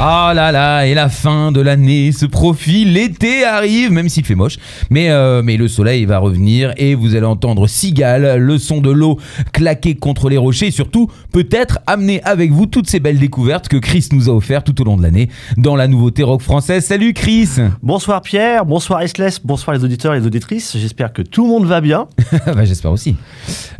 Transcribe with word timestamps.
Ah 0.00 0.30
là 0.32 0.52
là, 0.52 0.86
et 0.86 0.94
la 0.94 1.08
fin 1.08 1.50
de 1.50 1.60
l'année 1.60 2.12
se 2.12 2.24
profile, 2.24 2.92
l'été 2.92 3.42
arrive, 3.42 3.90
même 3.90 4.08
s'il 4.08 4.24
fait 4.24 4.36
moche, 4.36 4.56
mais, 4.90 5.10
euh, 5.10 5.42
mais 5.42 5.56
le 5.56 5.66
soleil 5.66 6.04
va 6.04 6.18
revenir 6.18 6.72
et 6.76 6.94
vous 6.94 7.16
allez 7.16 7.26
entendre 7.26 7.66
Cigale, 7.66 8.36
le 8.36 8.58
son 8.58 8.80
de 8.80 8.92
l'eau 8.92 9.18
claquer 9.52 9.96
contre 9.96 10.28
les 10.28 10.36
rochers 10.36 10.68
et 10.68 10.70
surtout 10.70 11.10
peut-être 11.32 11.80
amener 11.88 12.22
avec 12.22 12.52
vous 12.52 12.66
toutes 12.66 12.88
ces 12.88 13.00
belles 13.00 13.18
découvertes 13.18 13.66
que 13.66 13.76
Chris 13.76 14.06
nous 14.12 14.30
a 14.30 14.32
offertes 14.32 14.72
tout 14.72 14.80
au 14.80 14.84
long 14.84 14.96
de 14.96 15.02
l'année 15.02 15.30
dans 15.56 15.74
la 15.74 15.88
nouveauté 15.88 16.22
rock 16.22 16.42
française. 16.42 16.84
Salut 16.84 17.12
Chris 17.12 17.48
Bonsoir 17.82 18.22
Pierre, 18.22 18.64
bonsoir 18.66 19.02
Esles, 19.02 19.40
bonsoir 19.42 19.76
les 19.76 19.82
auditeurs 19.82 20.14
et 20.14 20.20
les 20.20 20.26
auditrices. 20.26 20.76
J'espère 20.78 21.12
que 21.12 21.22
tout 21.22 21.42
le 21.42 21.48
monde 21.48 21.66
va 21.66 21.80
bien. 21.80 22.06
Bah 22.46 22.64
j'espère 22.64 22.92
aussi. 22.92 23.16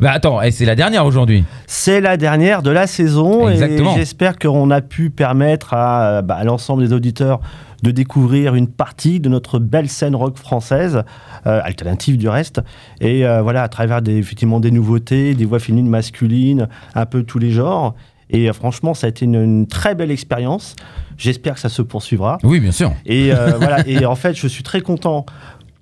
Bah 0.01 0.11
attends, 0.13 0.43
et 0.43 0.51
c'est 0.51 0.65
la 0.65 0.75
dernière 0.75 1.07
aujourd'hui. 1.07 1.45
C'est 1.69 2.01
la 2.01 2.17
dernière 2.17 2.63
de 2.63 2.71
la 2.71 2.89
saison 2.89 3.49
Exactement. 3.49 3.95
et 3.95 3.99
j'espère 4.01 4.37
qu'on 4.37 4.71
a 4.73 4.81
pu 4.81 5.11
permettre 5.11 5.75
à, 5.75 6.08
bah, 6.23 6.37
à 6.37 6.45
l'ensemble 6.45 6.87
des 6.87 6.93
auditeurs 6.93 7.41
de 7.83 7.91
découvrir 7.91 8.55
une 8.55 8.69
partie 8.69 9.21
de 9.21 9.29
notre 9.29 9.59
belle 9.59 9.89
scène 9.89 10.17
rock 10.17 10.37
française, 10.37 11.03
euh, 11.47 11.61
alternative 11.63 12.17
du 12.17 12.29
reste, 12.29 12.61
et 13.01 13.25
euh, 13.25 13.43
voilà 13.43 13.63
à 13.63 13.69
travers 13.69 14.03
des, 14.03 14.17
effectivement 14.17 14.61
des 14.61 14.71
nouveautés, 14.71 15.35
des 15.35 15.45
voix 15.45 15.61
féminines, 15.61 15.89
masculines, 15.89 16.69
un 16.95 17.07
peu 17.07 17.23
tous 17.23 17.39
les 17.39 17.51
genres. 17.51 17.95
Et 18.31 18.49
euh, 18.49 18.53
franchement, 18.53 18.95
ça 18.95 19.07
a 19.07 19.11
été 19.11 19.25
une, 19.25 19.37
une 19.37 19.67
très 19.67 19.95
belle 19.95 20.11
expérience. 20.11 20.77
J'espère 21.17 21.55
que 21.55 21.61
ça 21.61 21.69
se 21.69 21.83
poursuivra. 21.83 22.39
Oui, 22.43 22.61
bien 22.61 22.73
sûr. 22.73 22.93
Et 23.07 23.33
euh, 23.33 23.53
voilà. 23.59 23.87
Et 23.87 24.05
en 24.07 24.15
fait, 24.15 24.35
je 24.35 24.47
suis 24.47 24.63
très 24.63 24.81
content 24.81 25.27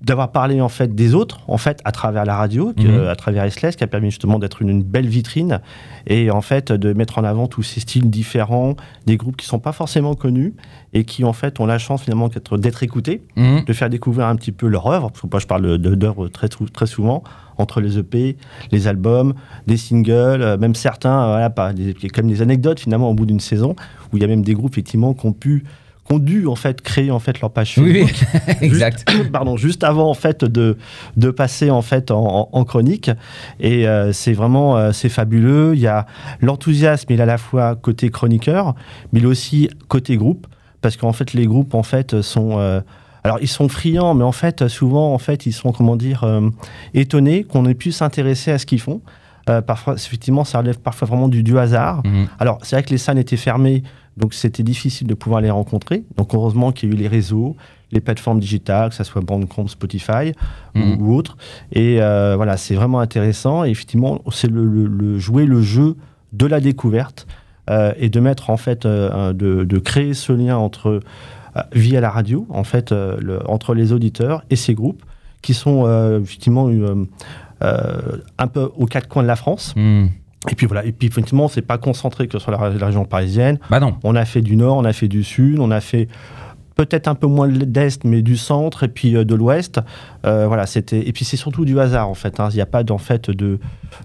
d'avoir 0.03 0.31
parlé 0.31 0.61
en 0.61 0.69
fait 0.69 0.95
des 0.95 1.15
autres 1.15 1.41
en 1.49 1.57
fait 1.57 1.81
à 1.85 1.91
travers 1.93 2.25
la 2.25 2.37
radio, 2.37 2.73
que- 2.77 2.83
Mhm. 2.83 3.09
à 3.09 3.17
travers 3.17 3.45
SLS, 3.45 3.77
qui 3.77 3.85
a 3.85 3.87
permis 3.87 4.11
justement 4.11 4.39
d'être 4.39 4.61
une, 4.63 4.69
une 4.69 4.83
belle 4.83 5.07
vitrine 5.09 5.61
et 6.07 6.31
en 6.31 6.43
fait 6.43 6.71
de 6.71 6.93
mettre 6.93 7.19
en 7.19 7.25
avant 7.25 7.47
tous 7.47 7.63
ces 7.63 7.81
styles 7.81 8.11
différents, 8.11 8.77
des 9.07 9.17
groupes 9.17 9.37
qui 9.37 9.47
sont 9.47 9.59
pas 9.59 9.73
forcément 9.73 10.15
connus 10.15 10.55
et 10.93 11.05
qui 11.05 11.25
en 11.25 11.33
fait 11.33 11.61
ont 11.61 11.67
la 11.67 11.79
chance 11.79 12.03
finalement 12.03 12.29
d'être 12.29 12.59
d'être 12.59 12.83
écoutés, 12.83 13.23
Mhm. 13.37 13.65
de 13.65 13.73
faire 13.73 13.89
découvrir 13.89 14.27
un 14.27 14.37
petit 14.37 14.53
peu 14.53 14.67
leur 14.69 14.87
œuvre. 14.87 15.09
Parce 15.11 15.23
que 15.23 15.29
moi, 15.31 15.41
je 15.41 15.47
parle 15.47 15.79
de- 15.79 15.95
d'œuvres 15.95 16.29
très 16.29 16.49
très 16.49 16.87
souvent 16.87 17.23
entre 17.59 17.81
les 17.81 17.99
EP, 17.99 18.37
les 18.73 18.87
albums, 18.89 19.33
des 19.67 19.79
singles, 19.79 20.43
euh, 20.43 20.59
même 20.59 20.75
certains, 20.75 21.23
euh, 21.23 21.27
voilà, 21.29 21.49
pas, 21.51 21.73
des, 21.73 21.95
comme 22.15 22.29
des 22.29 22.43
anecdotes 22.43 22.81
finalement 22.81 23.09
au 23.11 23.15
bout 23.15 23.25
d'une 23.25 23.41
saison 23.41 23.75
où 24.13 24.19
il 24.19 24.21
y 24.21 24.25
a 24.25 24.29
même 24.29 24.43
des 24.43 24.53
groupes 24.53 24.73
effectivement 24.75 25.15
qui 25.15 25.25
ont 25.25 25.33
pu 25.33 25.65
ont 26.11 26.19
dû 26.19 26.47
en 26.47 26.57
fait 26.57 26.81
créer 26.81 27.11
en 27.11 27.19
fait 27.19 27.41
leur 27.41 27.51
page 27.51 27.75
Facebook 27.75 28.15
oui. 28.35 28.55
exact. 28.61 29.11
Juste, 29.11 29.31
pardon, 29.33 29.57
juste 29.57 29.85
avant 29.85 30.11
en 30.11 30.15
fait 30.15 30.45
de, 30.45 30.77
de 31.17 31.31
passer 31.31 31.71
en 31.71 31.83
fait 31.83 32.11
en, 32.11 32.65
chronique. 32.65 33.11
Et 33.61 33.87
euh, 33.87 34.13
c'est 34.13 34.33
vraiment 34.33 34.77
euh, 34.77 34.93
c'est 34.93 35.09
fabuleux. 35.09 35.73
Il 35.75 35.81
y 35.81 35.87
a 35.87 36.07
l'enthousiasme, 36.41 37.07
il 37.11 37.21
est 37.21 37.23
à 37.23 37.27
la 37.27 37.39
fois 37.39 37.77
côté 37.77 38.11
chroniqueur, 38.11 38.75
mais 39.13 39.21
il 39.21 39.25
est 39.25 39.29
aussi 39.29 39.69
côté 39.89 40.17
groupe, 40.17 40.47
parce 40.81 40.97
qu'en 40.97 41.13
fait 41.13 41.33
les 41.33 41.47
groupes 41.47 41.75
en 41.75 41.83
fait 41.83 42.21
sont 42.23 42.59
euh, 42.59 42.81
alors 43.25 43.39
ils 43.41 43.49
sont 43.49 43.69
friands, 43.69 44.15
mais 44.15 44.25
en 44.25 44.33
fait 44.33 44.69
souvent 44.69 45.13
en 45.13 45.19
fait 45.19 45.47
ils 45.47 45.53
sont 45.53 45.73
comment 45.73 45.97
dire 45.97 46.25
étonnés 46.95 47.45
qu'on 47.45 47.67
ait 47.67 47.75
pu 47.75 47.93
s'intéresser 47.93 48.53
à 48.53 48.59
ce 48.59 48.67
qu'ils 48.67 48.81
font. 48.81 49.01
Parfois, 49.65 49.95
effectivement, 49.95 50.43
ça 50.43 50.59
relève 50.59 50.81
parfois 50.81 51.07
vraiment 51.07 51.29
du, 51.29 51.45
du 51.45 51.57
hasard. 51.57 52.03
Mhm. 52.05 52.27
Alors, 52.41 52.59
c'est 52.63 52.75
vrai 52.75 52.83
que 52.83 52.91
les 52.91 52.99
salles 52.99 53.19
étaient 53.19 53.37
fermées, 53.37 53.85
donc 54.17 54.35
c'était 54.35 54.63
difficile 54.63 55.07
de 55.07 55.15
pouvoir 55.15 55.41
les 55.41 55.51
rencontrer. 55.51 56.05
Donc, 56.17 56.35
heureusement 56.35 56.73
qu'il 56.73 56.89
y 56.89 56.93
a 56.93 56.95
eu 56.95 56.99
les 56.99 57.09
réseaux, 57.09 57.57
les 57.93 58.01
plateformes 58.01 58.41
digitales, 58.41 58.89
que 58.91 58.95
ce 58.95 59.05
soit 59.05 59.21
Bandcamp, 59.23 59.69
Spotify 59.69 60.33
ou- 60.75 60.79
Mhm. 60.79 61.03
ou, 61.03 61.15
autres. 61.15 61.37
Et 61.73 62.01
euh, 62.01 62.35
voilà, 62.37 62.57
c'est 62.57 62.75
vraiment 62.75 63.01
intéressant. 63.01 63.65
Et 63.65 63.71
effectivement, 63.71 64.21
c'est 64.33 64.51
le, 64.51 64.65
le- 64.65 64.87
le- 64.87 65.19
jouer 65.19 65.45
le 65.47 65.61
jeu 65.63 65.97
de 66.33 66.47
la 66.47 66.61
découverte 66.61 67.27
euh, 67.71 67.93
et 67.99 68.09
de 68.09 68.21
mettre 68.21 68.51
en 68.51 68.57
fait, 68.57 68.87
euh, 68.87 69.33
de, 69.33 69.65
de 69.65 69.79
créer 69.79 70.15
ce 70.15 70.33
lien 70.33 70.57
entre 70.57 71.01
via 71.73 72.01
la 72.01 72.11
radio, 72.11 72.47
en 72.51 72.65
fait, 72.65 72.93
le- 72.93 73.41
entre 73.49 73.75
les 73.75 73.93
auditeurs 73.93 74.45
et 74.51 74.57
ces 74.57 74.75
groupes 74.75 75.03
qui 75.43 75.55
sont 75.55 75.87
effectivement 76.23 76.69
un 77.61 78.47
peu 78.47 78.71
aux 78.77 78.87
quatre 78.87 79.09
coins 79.09 79.23
de 79.23 79.29
la 79.29 79.37
France. 79.37 79.75
Mhm. 79.77 80.11
Et 80.51 80.55
puis 80.55 80.67
voilà, 80.67 80.85
et 80.85 80.93
puis 80.93 81.09
effectivement, 81.09 81.49
c'est 81.49 81.63
pas 81.63 81.79
concentré 81.79 82.29
que 82.29 82.39
sur 82.39 82.51
la, 82.51 82.71
la 82.71 82.87
région 82.87 83.05
parisienne. 83.05 83.59
Bah 83.71 83.81
non. 83.81 83.97
On 84.05 84.15
a 84.15 84.25
fait 84.25 84.43
du 84.43 84.57
nord, 84.57 84.77
on 84.77 84.85
a 84.85 84.93
fait 84.93 85.09
du 85.09 85.25
sud, 85.25 85.59
on 85.59 85.71
a 85.71 85.81
fait 85.81 86.09
peut-être 86.77 87.09
un 87.09 87.15
peu 87.15 87.27
moins 87.27 87.49
d'est, 87.49 88.05
mais 88.05 88.23
du 88.23 88.37
centre 88.37 88.85
et 88.85 88.89
puis 88.89 89.17
euh, 89.17 89.25
de 89.25 89.35
l'ouest. 89.35 89.81
Euh, 90.25 90.47
voilà, 90.47 90.67
c'était 90.67 91.09
et 91.09 91.13
puis 91.13 91.25
c'est 91.25 91.37
surtout 91.37 91.65
du 91.65 91.81
hasard 91.81 92.09
en 92.09 92.15
fait. 92.15 92.39
hein. 92.39 92.49
Il 92.53 92.57
n'y 92.57 92.61
a 92.61 92.67
pas 92.67 92.85
d'en 92.85 92.99
fait 92.99 93.31
de 93.31 93.59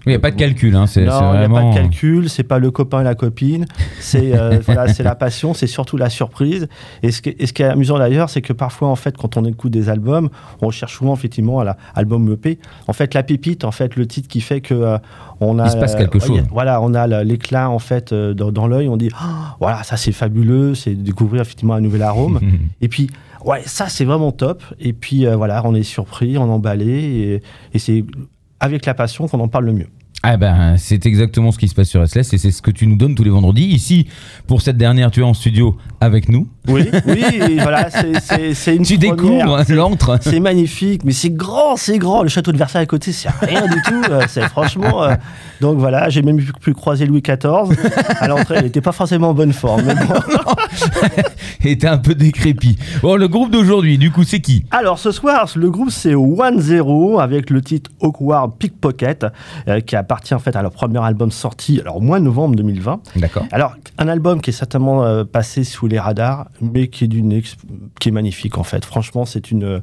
Il 0.06 0.10
n'y 0.10 0.14
a 0.14 0.18
pas 0.18 0.30
de 0.30 0.36
calcul, 0.36 0.74
hein. 0.74 0.86
c'est 0.86 1.04
non, 1.04 1.34
il 1.34 1.38
n'y 1.38 1.44
a 1.44 1.48
pas 1.48 1.70
de 1.70 1.74
calcul, 1.74 2.28
c'est 2.28 2.42
pas 2.42 2.58
le 2.58 2.70
copain 2.70 3.02
et 3.02 3.04
la 3.04 3.14
copine, 3.14 3.66
c'est 4.00 4.34
euh, 4.34 4.58
voilà, 4.66 4.88
c'est 4.88 5.02
la 5.02 5.14
passion, 5.14 5.54
c'est 5.54 5.66
surtout 5.66 5.96
la 5.96 6.08
surprise. 6.08 6.66
Et 7.02 7.12
ce, 7.12 7.20
qui, 7.20 7.36
et 7.38 7.46
ce 7.46 7.52
qui 7.52 7.62
est 7.62 7.66
amusant 7.66 7.98
d'ailleurs, 7.98 8.30
c'est 8.30 8.42
que 8.42 8.52
parfois 8.52 8.88
en 8.88 8.96
fait, 8.96 9.16
quand 9.16 9.36
on 9.36 9.44
écoute 9.44 9.70
des 9.70 9.88
albums, 9.90 10.30
on 10.62 10.70
cherche 10.70 10.96
souvent 10.96 11.14
effectivement 11.14 11.60
à 11.60 11.76
l'album 11.94 12.32
EP. 12.32 12.58
En 12.88 12.92
fait, 12.94 13.12
la 13.14 13.22
pépite, 13.22 13.64
en 13.64 13.70
fait, 13.72 13.96
le 13.96 14.06
titre 14.06 14.28
qui 14.28 14.40
fait 14.40 14.62
que 14.62 14.74
euh, 14.74 14.98
on 15.40 15.58
a 15.58 15.66
Il 15.66 15.70
se 15.72 15.76
passe 15.76 15.96
quelque 15.96 16.16
euh, 16.16 16.26
chose. 16.26 16.42
Voilà, 16.50 16.80
on 16.80 16.94
a 16.94 17.06
l'éclat 17.24 17.68
en 17.68 17.78
fait 17.78 18.12
euh, 18.12 18.32
dans, 18.32 18.52
dans 18.52 18.66
l'œil. 18.66 18.88
On 18.88 18.96
dit, 18.96 19.10
Ah, 19.18 19.56
voilà, 19.60 19.82
ça 19.82 19.96
c'est 19.96 20.12
fabuleux, 20.12 20.74
c'est 20.74 20.94
découvrir 20.94 21.42
effectivement 21.42 21.74
un 21.74 21.80
nouvel 21.80 22.02
arôme. 22.02 22.40
Et 22.80 22.88
puis, 22.88 23.10
ouais, 23.44 23.62
ça 23.66 23.88
c'est 23.88 24.04
vraiment 24.04 24.32
top. 24.32 24.62
Et 24.80 24.92
puis 24.92 25.26
euh, 25.26 25.36
voilà, 25.36 25.62
on 25.64 25.74
est 25.74 25.82
surpris, 25.82 26.38
on 26.38 26.46
est 26.46 26.52
emballé, 26.52 27.40
et, 27.72 27.78
c'est 27.78 28.04
avec 28.60 28.86
la 28.86 28.94
passion 28.94 29.26
qu'on 29.28 29.40
en 29.40 29.48
parle 29.48 29.66
le 29.66 29.72
mieux. 29.72 29.88
Ah 30.24 30.36
ben, 30.36 30.76
c'est 30.76 31.04
exactement 31.04 31.50
ce 31.50 31.58
qui 31.58 31.66
se 31.66 31.74
passe 31.74 31.88
sur 31.88 32.06
SLS 32.06 32.32
et 32.32 32.38
c'est 32.38 32.52
ce 32.52 32.62
que 32.62 32.70
tu 32.70 32.86
nous 32.86 32.94
donnes 32.94 33.16
tous 33.16 33.24
les 33.24 33.30
vendredis. 33.30 33.64
Ici, 33.64 34.06
pour 34.46 34.62
cette 34.62 34.76
dernière, 34.76 35.10
tu 35.10 35.18
es 35.18 35.24
en 35.24 35.34
studio 35.34 35.76
avec 36.00 36.28
nous. 36.28 36.46
Oui, 36.68 36.88
oui, 37.06 37.58
voilà, 37.60 37.88
c'est- 37.90 38.76
une 38.76 38.84
Tu 38.84 38.96
première. 38.98 39.16
découvres 39.16 39.64
C'est- 39.66 39.74
l'antre. 39.74 40.18
C'est 40.20 40.38
magnifique, 40.40 41.02
mais 41.04 41.12
c'est 41.12 41.30
grand, 41.30 41.76
c'est 41.76 41.98
grand. 41.98 42.22
Le 42.22 42.28
château 42.28 42.52
de 42.52 42.56
Versailles 42.58 42.82
à 42.84 42.86
côté, 42.86 43.12
c'est 43.12 43.28
rien 43.40 43.66
du 43.66 43.82
tout. 43.82 44.02
euh, 44.10 44.22
C'est 44.28 44.42
franchement. 44.48 45.02
euh, 45.02 45.14
donc 45.60 45.78
voilà, 45.78 46.08
j'ai 46.08 46.22
même 46.22 46.36
pu, 46.38 46.52
pu 46.60 46.72
croiser 46.74 47.06
Louis 47.06 47.20
XIV. 47.22 47.76
À 48.20 48.28
l'entrée, 48.28 48.56
il 48.58 48.64
n'était 48.64 48.80
pas 48.80 48.92
forcément 48.92 49.30
en 49.30 49.34
bonne 49.34 49.52
forme. 49.52 49.82
mais 49.86 49.94
bon. 49.94 50.14
T'es 51.62 51.86
un 51.86 51.98
peu 51.98 52.14
décrépit. 52.14 52.76
Bon, 53.02 53.16
le 53.16 53.28
groupe 53.28 53.50
d'aujourd'hui, 53.50 53.98
du 53.98 54.10
coup, 54.10 54.24
c'est 54.24 54.40
qui? 54.40 54.64
Alors 54.70 54.98
ce 54.98 55.10
soir, 55.10 55.48
le 55.56 55.70
groupe 55.70 55.90
c'est 55.90 56.14
One 56.14 56.60
Zero 56.60 57.18
avec 57.20 57.50
le 57.50 57.60
titre 57.60 57.90
Awkward 58.00 58.52
Pickpocket, 58.58 59.26
euh, 59.68 59.80
qui 59.80 59.96
appartient 59.96 60.34
en 60.34 60.38
fait 60.38 60.54
à 60.56 60.62
leur 60.62 60.72
premier 60.72 60.98
album 61.04 61.30
sorti, 61.30 61.80
alors 61.80 61.96
au 61.96 62.00
mois 62.00 62.18
de 62.20 62.24
novembre 62.24 62.54
2020. 62.56 63.00
D'accord. 63.16 63.46
Alors, 63.52 63.74
un 63.98 64.08
album 64.08 64.40
qui 64.40 64.50
est 64.50 64.52
certainement 64.52 65.04
euh, 65.04 65.24
passé 65.24 65.64
sous 65.64 65.86
les 65.86 65.98
radars, 65.98 66.46
mais 66.60 66.88
qui 66.88 67.04
est, 67.04 67.08
d'une 67.08 67.42
qui 68.00 68.08
est 68.08 68.12
magnifique 68.12 68.58
en 68.58 68.62
fait. 68.64 68.84
Franchement, 68.84 69.24
c'est 69.24 69.50
une, 69.50 69.82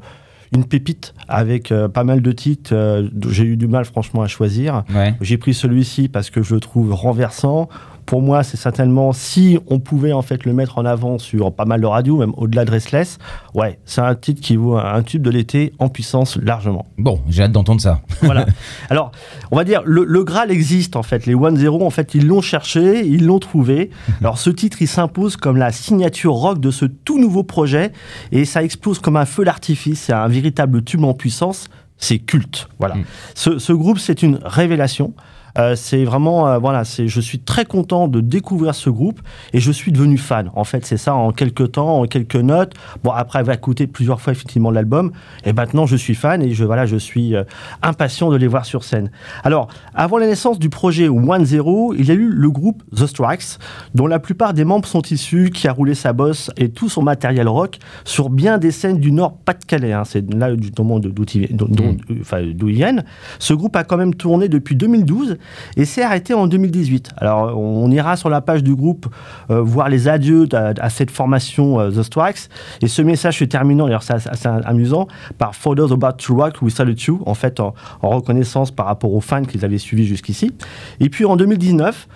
une 0.53 0.65
pépite 0.65 1.13
avec 1.27 1.71
euh, 1.71 1.87
pas 1.87 2.03
mal 2.03 2.21
de 2.21 2.31
titres. 2.31 2.71
euh, 2.73 3.09
J'ai 3.29 3.43
eu 3.43 3.57
du 3.57 3.67
mal 3.67 3.85
franchement 3.85 4.21
à 4.21 4.27
choisir. 4.27 4.83
Ouais. 4.93 5.13
J'ai 5.21 5.37
pris 5.37 5.53
celui-ci 5.53 6.07
parce 6.09 6.29
que 6.29 6.41
je 6.41 6.53
le 6.55 6.59
trouve 6.59 6.93
renversant. 6.93 7.69
Pour 8.09 8.23
moi, 8.23 8.41
c'est 8.41 8.57
certainement, 8.57 9.13
si 9.13 9.59
on 9.67 9.77
pouvait 9.77 10.13
en 10.13 10.23
fait 10.23 10.43
le 10.43 10.51
mettre 10.51 10.79
en 10.79 10.85
avant 10.85 11.19
sur 11.19 11.53
pas 11.53 11.65
mal 11.65 11.79
de 11.79 11.85
radios, 11.85 12.17
même 12.17 12.33
au-delà 12.37 12.65
de 12.65 12.71
Restless, 12.71 13.19
ouais, 13.53 13.77
c'est 13.85 14.01
un 14.01 14.15
titre 14.15 14.41
qui 14.41 14.55
vaut 14.55 14.77
un 14.79 15.03
tube 15.03 15.21
de 15.21 15.29
l'été 15.29 15.73
en 15.77 15.89
puissance 15.89 16.35
largement. 16.37 16.87
Bon, 16.97 17.21
j'ai 17.29 17.43
hâte 17.43 17.51
d'entendre 17.51 17.79
ça. 17.79 18.01
Voilà. 18.23 18.47
Alors, 18.89 19.11
on 19.51 19.57
va 19.57 19.63
dire, 19.63 19.83
le, 19.85 20.05
le 20.05 20.23
Graal 20.23 20.49
existe 20.49 20.95
en 20.95 21.03
fait. 21.03 21.27
Les 21.27 21.35
One 21.35 21.55
Zero, 21.55 21.85
en 21.85 21.91
fait, 21.91 22.15
ils 22.15 22.25
l'ont 22.25 22.41
cherché, 22.41 23.05
ils 23.05 23.27
l'ont 23.27 23.37
trouvé. 23.37 23.91
Alors, 24.21 24.39
ce 24.39 24.49
titre, 24.49 24.81
il 24.81 24.87
s'impose 24.87 25.37
comme 25.37 25.57
la 25.57 25.71
signature 25.71 26.33
rock 26.33 26.59
de 26.59 26.71
ce 26.71 26.85
tout 26.85 27.19
nouveau 27.19 27.43
projet 27.43 27.91
et 28.31 28.43
ça 28.43 28.63
explose 28.63 28.97
comme 28.97 29.17
un 29.17 29.25
feu 29.25 29.45
d'artifice. 29.45 30.05
C'est 30.05 30.13
un 30.13 30.27
véritable 30.27 30.83
tube 30.83 31.03
en 31.03 31.13
puissance. 31.13 31.69
C'est 31.97 32.17
culte. 32.17 32.69
Voilà. 32.79 32.95
Ce, 33.35 33.59
ce 33.59 33.71
groupe, 33.71 33.99
c'est 33.99 34.23
une 34.23 34.39
révélation. 34.43 35.13
Euh, 35.59 35.75
c'est 35.75 36.05
vraiment, 36.05 36.47
euh, 36.47 36.57
voilà, 36.57 36.85
c'est, 36.85 37.07
je 37.07 37.19
suis 37.19 37.39
très 37.39 37.65
content 37.65 38.07
de 38.07 38.21
découvrir 38.21 38.73
ce 38.73 38.89
groupe 38.89 39.19
et 39.51 39.59
je 39.59 39.71
suis 39.71 39.91
devenu 39.91 40.17
fan. 40.17 40.49
En 40.55 40.63
fait, 40.63 40.85
c'est 40.85 40.97
ça 40.97 41.13
en 41.13 41.31
quelques 41.31 41.73
temps, 41.73 41.99
en 41.99 42.05
quelques 42.05 42.35
notes. 42.37 42.73
Bon, 43.03 43.11
après 43.11 43.39
avoir 43.39 43.55
écouté 43.55 43.85
plusieurs 43.85 44.21
fois 44.21 44.31
effectivement 44.31 44.71
l'album, 44.71 45.11
et 45.45 45.51
maintenant 45.51 45.85
je 45.85 45.97
suis 45.97 46.15
fan 46.15 46.41
et 46.41 46.51
je, 46.51 46.63
voilà, 46.63 46.85
je 46.85 46.95
suis 46.95 47.35
euh, 47.35 47.43
impatient 47.81 48.29
de 48.29 48.37
les 48.37 48.47
voir 48.47 48.65
sur 48.65 48.83
scène. 48.83 49.11
Alors, 49.43 49.67
avant 49.93 50.17
la 50.17 50.27
naissance 50.27 50.59
du 50.59 50.69
projet 50.69 51.09
One 51.09 51.43
Zero, 51.43 51.93
il 51.97 52.05
y 52.05 52.11
a 52.11 52.13
eu 52.13 52.29
le 52.29 52.49
groupe 52.49 52.83
The 52.95 53.05
Strikes, 53.05 53.59
dont 53.95 54.07
la 54.07 54.19
plupart 54.19 54.53
des 54.53 54.63
membres 54.63 54.87
sont 54.87 55.01
issus, 55.01 55.51
qui 55.53 55.67
a 55.67 55.73
roulé 55.73 55.93
sa 55.93 56.13
bosse 56.13 56.51
et 56.55 56.69
tout 56.69 56.87
son 56.87 57.01
matériel 57.01 57.49
rock 57.49 57.79
sur 58.05 58.29
bien 58.29 58.59
des 58.59 58.71
scènes 58.71 58.99
du 58.99 59.11
Nord 59.11 59.37
Pas-de-Calais. 59.43 59.91
hein. 59.91 60.03
C'est 60.05 60.33
là 60.33 60.55
du 60.55 60.71
moment 60.77 61.01
enfin, 62.21 62.43
d'où 62.53 62.69
ils 62.69 62.75
viennent. 62.75 63.03
Ce 63.39 63.53
groupe 63.53 63.75
a 63.75 63.83
quand 63.83 63.97
même 63.97 64.15
tourné 64.15 64.47
depuis 64.47 64.75
2012 64.75 65.37
et 65.77 65.85
s'est 65.85 66.03
arrêté 66.03 66.33
en 66.33 66.47
2018. 66.47 67.11
Alors, 67.17 67.57
on 67.57 67.89
ira 67.91 68.15
sur 68.15 68.29
la 68.29 68.41
page 68.41 68.63
du 68.63 68.75
groupe 68.75 69.07
euh, 69.49 69.61
voir 69.61 69.89
les 69.89 70.07
adieux 70.07 70.47
à, 70.53 70.89
cette 70.89 71.11
formation 71.11 71.79
euh, 71.79 71.91
The 71.91 72.03
Strikes. 72.03 72.49
Et 72.81 72.87
ce 72.87 73.01
message 73.01 73.39
se 73.39 73.45
terminant, 73.45 73.85
d'ailleurs, 73.85 74.03
c'est 74.03 74.13
assez, 74.13 74.47
amusant, 74.47 75.07
par 75.37 75.51
those 75.75 75.91
about 75.91 76.13
to 76.13 76.35
rock, 76.35 76.61
we 76.61 76.73
salute 76.73 77.01
you, 77.03 77.21
en 77.25 77.33
fait, 77.33 77.59
en, 77.59 77.73
en 78.01 78.09
reconnaissance 78.09 78.71
par 78.71 78.85
rapport 78.85 79.13
aux 79.13 79.21
fans 79.21 79.43
qu'ils 79.43 79.65
avaient 79.65 79.77
suivis 79.77 80.05
jusqu'ici. 80.05 80.51
Et 80.99 81.09
puis 81.09 81.25
en 81.25 81.35
2019, 81.35 82.07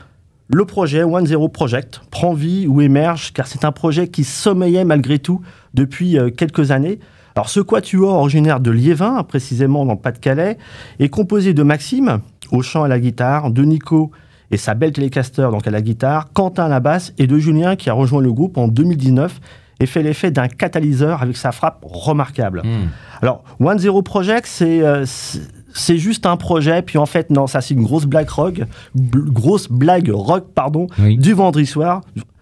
le 0.49 0.65
projet 0.65 1.03
One 1.03 1.25
Zero 1.25 1.47
Project 1.47 2.01
prend 2.11 2.33
vie 2.33 2.67
ou 2.67 2.81
émerge, 2.81 3.33
car 3.33 3.47
c'est 3.47 3.65
un 3.65 3.71
projet 3.71 4.07
qui 4.07 4.23
sommeillait 4.23 4.85
malgré 4.85 5.19
tout 5.19 5.41
depuis 5.73 6.17
euh, 6.17 6.29
quelques 6.29 6.71
années. 6.71 6.99
Alors 7.35 7.49
ce 7.49 7.59
quatuor 7.59 8.13
originaire 8.13 8.59
de 8.59 8.69
Liévin, 8.69 9.23
précisément 9.23 9.85
dans 9.85 9.93
le 9.93 9.99
Pas-de-Calais, 9.99 10.57
est 10.99 11.09
composé 11.09 11.53
de 11.53 11.63
Maxime, 11.63 12.19
au 12.53 12.61
chant 12.61 12.83
et 12.83 12.85
à 12.85 12.87
la 12.87 12.99
guitare, 12.99 13.51
de 13.51 13.63
Nico 13.63 14.11
et 14.51 14.57
sa 14.57 14.73
belle 14.75 14.91
Telecaster 14.93 15.49
donc 15.51 15.67
à 15.67 15.71
la 15.71 15.81
guitare, 15.81 16.31
Quentin 16.31 16.65
à 16.65 16.69
la 16.69 16.79
basse 16.79 17.11
et 17.17 17.27
de 17.27 17.37
Julien 17.37 17.75
qui 17.75 17.89
a 17.89 17.93
rejoint 17.93 18.21
le 18.21 18.31
groupe 18.31 18.57
en 18.57 18.67
2019 18.69 19.41
et 19.79 19.85
fait 19.87 20.03
l'effet 20.03 20.31
d'un 20.31 20.47
catalyseur 20.47 21.21
avec 21.23 21.35
sa 21.35 21.51
frappe 21.51 21.79
remarquable. 21.83 22.61
Hmm. 22.63 22.87
Alors, 23.21 23.43
One 23.59 23.79
Zero 23.79 24.01
Project, 24.03 24.45
c'est 24.47 24.81
euh, 24.81 25.05
c'est- 25.05 25.41
c'est 25.73 25.97
juste 25.97 26.27
un 26.27 26.37
projet, 26.37 26.83
puis 26.83 26.99
en 26.99 27.07
fait, 27.07 27.31
non, 27.31 27.47
ça 27.47 27.59
c'est 27.59 27.73
une 27.73 27.81
grosse 27.83 28.05
blague 28.05 28.29
rock, 28.29 28.61
grosse 28.95 29.67
blague 29.69 30.11
rock, 30.13 30.45
pardon, 30.53 30.85
Oui. 30.99 31.17
du 31.17 31.33
vendredi 31.33 31.65
soir. 31.65 32.01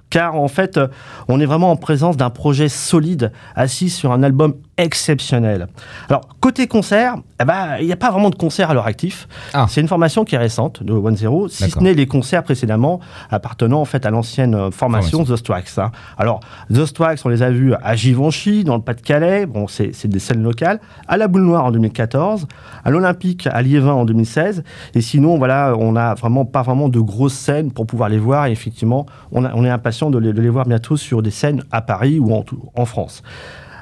Car 0.10 0.36
en 0.36 0.50
fait, 0.50 0.76
euh, 0.76 0.88
on 1.30 1.40
est 1.40 1.46
vraiment 1.46 1.72
en 1.72 1.78
présence 1.78 2.18
d'un 2.18 2.30
projet 2.30 2.68
solide, 2.68 3.32
assis 3.56 3.90
sur 3.90 4.12
un 4.12 4.24
album 4.24 4.56
exceptionnel. 4.78 5.68
Alors, 6.10 6.22
côté 6.40 6.68
concert, 6.68 7.16
eh 7.40 7.46
ben, 7.46 7.78
il 7.80 7.86
n'y 7.86 7.92
a 7.92 7.96
pas 7.98 8.10
vraiment 8.12 8.30
de 8.30 8.36
concert 8.36 8.70
à 8.72 8.74
leur 8.74 8.88
actif. 8.88 9.28
Ah. 9.54 9.66
C'est 9.70 9.82
une 9.82 9.88
formation 9.88 10.26
qui 10.26 10.36
est 10.36 10.40
récente 10.40 10.84
de 10.84 10.94
One 10.94 11.16
Zero, 11.16 11.48
si 11.48 11.64
ce 11.70 11.80
n'est 11.80 11.94
les 11.94 12.08
concerts 12.08 12.44
précédemment 12.44 13.00
appartenant 13.30 13.82
en 13.82 13.86
fait 13.86 14.06
à 14.06 14.10
l'ancienne 14.10 14.56
euh, 14.56 14.72
formation 14.72 15.24
The 15.24 15.36
Strikes. 15.36 15.78
hein. 15.78 15.92
Alors, 16.18 16.40
The 16.74 16.86
Strikes, 16.86 17.20
on 17.26 17.30
les 17.30 17.44
a 17.44 17.50
vus 17.52 17.74
à 17.82 17.96
Givenchy, 17.96 18.64
dans 18.64 18.76
le 18.76 18.82
Pas-de-Calais, 18.82 19.46
bon, 19.46 19.68
c'est 19.68 20.08
des 20.08 20.20
scènes 20.20 20.44
locales, 20.44 20.80
à 21.08 21.18
la 21.18 21.28
Boule 21.28 21.44
Noire 21.44 21.66
en 21.66 21.72
2014, 21.72 22.48
à 22.84 22.90
l'Olympique 22.90 23.48
à 23.52 23.62
Liévin 23.62 23.94
en 23.94 24.06
2016, 24.06 24.64
et 24.96 25.02
sinon, 25.02 25.38
voilà, 25.38 25.74
on 25.78 25.92
n'a 25.94 26.14
vraiment 26.16 26.46
pas 26.46 26.62
vraiment 26.64 26.90
de 26.90 27.00
grosses 27.00 27.34
scènes 27.34 27.72
pour 27.72 27.86
pouvoir 27.86 28.10
les 28.10 28.20
voir, 28.20 28.48
et 28.48 28.52
effectivement, 28.52 29.06
on, 29.32 29.46
a- 29.46 29.52
on 29.54 29.64
est 29.66 29.70
impatient 29.70 30.10
de 30.10 30.18
les, 30.18 30.34
de 30.34 30.42
les 30.42 30.50
voir 30.50 30.66
bientôt 30.66 30.98
sur 30.98 31.22
des 31.22 31.32
scènes 31.32 31.64
à 31.72 31.82
Paris 31.82 32.20
ou 32.20 32.34
en, 32.34 32.44
en 32.76 32.86
France. 32.86 33.22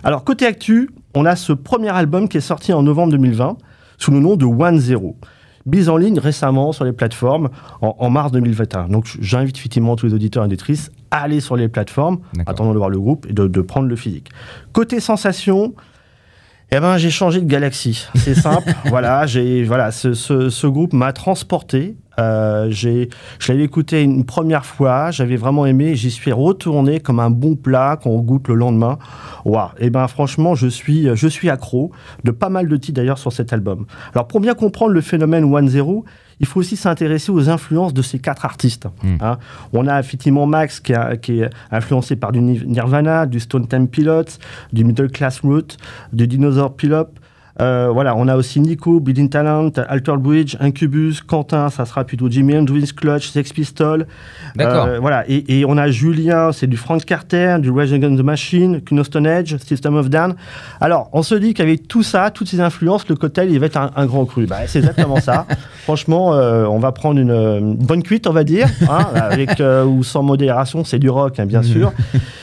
Alors, 0.04 0.24
côté 0.24 0.46
actu, 0.46 0.90
on 1.16 1.26
a 1.26 1.36
ce 1.36 1.54
premier 1.54 1.90
album 1.90 2.28
qui 2.30 2.38
est 2.38 2.42
sorti 2.42 2.74
en 2.74 2.84
novembre 2.84 3.12
2020 3.12 3.58
sous 3.98 4.12
le 4.12 4.20
nom 4.20 4.36
de 4.36 4.46
One 4.46 4.80
Zero. 4.80 5.18
Mise 5.66 5.90
en 5.90 5.98
ligne 5.98 6.20
récemment 6.20 6.72
sur 6.72 6.86
les 6.86 6.94
plateformes 6.94 7.50
en, 7.82 7.96
en 8.00 8.10
mars 8.10 8.32
2021. 8.32 8.88
Donc 8.88 9.06
j'invite 9.20 9.58
effectivement 9.58 9.96
tous 9.96 10.06
les 10.08 10.14
auditeurs 10.14 10.44
et 10.44 10.46
auditrices 10.48 10.90
à 11.12 11.22
aller 11.24 11.42
sur 11.42 11.56
les 11.58 11.68
plateformes, 11.68 12.20
attendant 12.46 12.72
de 12.74 12.78
voir 12.78 12.90
le 12.90 13.00
groupe 13.00 13.26
et 13.30 13.34
de, 13.34 13.46
de 13.48 13.62
prendre 13.62 13.88
le 13.88 13.96
physique. 13.96 14.30
Côté 14.72 15.00
sensation, 15.00 15.74
eh 16.72 16.80
ben, 16.80 16.98
j'ai 16.98 17.10
changé 17.10 17.42
de 17.42 17.46
galaxie. 17.48 18.08
C'est 18.16 18.36
simple. 18.36 18.72
voilà, 18.86 19.26
j'ai, 19.26 19.64
voilà, 19.64 19.92
ce, 19.92 20.14
ce- 20.14 20.50
ce 20.50 20.66
groupe 20.68 20.94
m'a 20.94 21.12
transporté. 21.14 21.98
Euh, 22.20 22.68
j'ai, 22.70 23.10
je 23.40 23.52
l'avais 23.52 23.64
écouté 23.64 24.04
une 24.04 24.26
première 24.26 24.66
fois, 24.66 25.10
j'avais 25.12 25.38
vraiment 25.38 25.66
aimé, 25.66 25.96
j'y 25.96 26.12
suis 26.12 26.32
retourné 26.32 27.00
comme 27.00 27.20
un 27.20 27.30
bon 27.30 27.56
plat 27.56 27.98
qu'on 28.02 28.20
goûte 28.20 28.48
le 28.50 28.56
lendemain. 28.56 28.98
Waouh, 29.46 29.70
et 29.80 29.90
ben 29.90 30.08
franchement, 30.08 30.54
je 30.56 30.68
suis, 30.68 31.08
je 31.16 31.28
suis 31.28 31.50
accro 31.50 31.92
de 32.26 32.32
pas 32.32 32.50
mal 32.50 32.68
de 32.68 32.76
titres 32.78 32.98
d'ailleurs 32.98 33.18
sur 33.18 33.32
cet 33.32 33.54
album. 33.54 33.86
Alors 34.14 34.28
pour 34.28 34.40
bien 34.42 34.54
comprendre 34.54 34.92
le 34.92 35.02
phénomène 35.02 35.46
One 35.46 35.70
Zero, 35.70 36.04
il 36.42 36.46
faut 36.46 36.60
aussi 36.60 36.76
s'intéresser 36.76 37.32
aux 37.32 37.50
influences 37.50 37.94
de 37.94 38.02
ces 38.02 38.20
quatre 38.20 38.46
artistes. 38.46 38.88
Mm. 39.04 39.16
hein. 39.22 39.38
On 39.74 39.88
a 39.88 40.00
effectivement 40.00 40.46
Max 40.46 40.80
qui, 40.80 40.94
a- 40.94 41.18
qui 41.18 41.42
est 41.42 41.50
influencé 41.72 42.16
par 42.16 42.32
du 42.32 42.40
Nir- 42.42 42.66
Nirvana, 42.66 43.26
du 43.26 43.40
Stone 43.40 43.68
Temple 43.68 43.88
Pilots, 43.90 44.24
du 44.74 44.84
Middle 44.86 45.10
Class 45.12 45.40
Route, 45.42 45.78
du 46.14 46.28
Dinosaur 46.28 46.76
Pilot. 46.76 47.08
Euh, 47.62 47.90
voilà, 47.92 48.16
on 48.16 48.28
a 48.28 48.36
aussi 48.36 48.60
Nico, 48.60 49.00
Bleeding 49.00 49.30
Talent, 49.30 49.72
Alter 49.88 50.18
Bridge, 50.18 50.56
Incubus, 50.60 51.22
Quentin, 51.22 51.70
ça 51.70 51.86
sera 51.86 52.04
plutôt 52.04 52.30
Jimi 52.30 52.58
Hendrix, 52.58 52.92
Clutch, 52.96 53.30
Sex 53.30 53.52
Pistols. 53.52 54.08
D'accord. 54.56 54.86
Euh, 54.86 55.00
voilà, 55.00 55.26
et, 55.28 55.60
et 55.60 55.66
on 55.66 55.78
a 55.78 55.90
Julien, 55.90 56.52
c'est 56.52 56.68
du 56.68 56.78
Frank 56.78 57.04
Carter, 57.04 57.58
du 57.60 57.72
Rage 57.72 57.92
Against 57.92 58.18
the 58.18 58.24
Machine, 58.24 58.82
Stone 59.04 59.28
Age, 59.28 59.58
System 59.58 59.96
of 59.96 60.10
Down. 60.10 60.36
Alors, 60.80 61.10
on 61.14 61.22
se 61.22 61.36
dit 61.36 61.54
qu'avec 61.54 61.88
tout 61.88 62.04
ça, 62.04 62.32
toutes 62.32 62.48
ces 62.48 62.62
influences, 62.62 63.08
le 63.10 63.16
cocktail, 63.16 63.52
il 63.52 63.60
va 63.60 63.66
être 63.66 63.78
un, 63.78 63.92
un 63.96 64.06
grand 64.06 64.26
cru. 64.26 64.46
Bah, 64.46 64.60
c'est 64.68 64.80
exactement 64.80 65.20
ça. 65.20 65.46
Franchement, 65.84 66.34
euh, 66.34 66.66
on 66.66 66.80
va 66.80 66.92
prendre 66.92 67.20
une, 67.20 67.32
une 67.32 67.76
bonne 67.76 68.04
cuite, 68.04 68.28
on 68.28 68.34
va 68.34 68.44
dire, 68.44 68.68
hein, 68.90 69.06
avec 69.16 69.62
ou 69.86 70.04
sans 70.04 70.24
modération, 70.24 70.84
c'est 70.84 71.00
du 71.00 71.10
rock, 71.10 71.40
hein, 71.40 71.46
bien 71.46 71.64
sûr. 71.64 71.92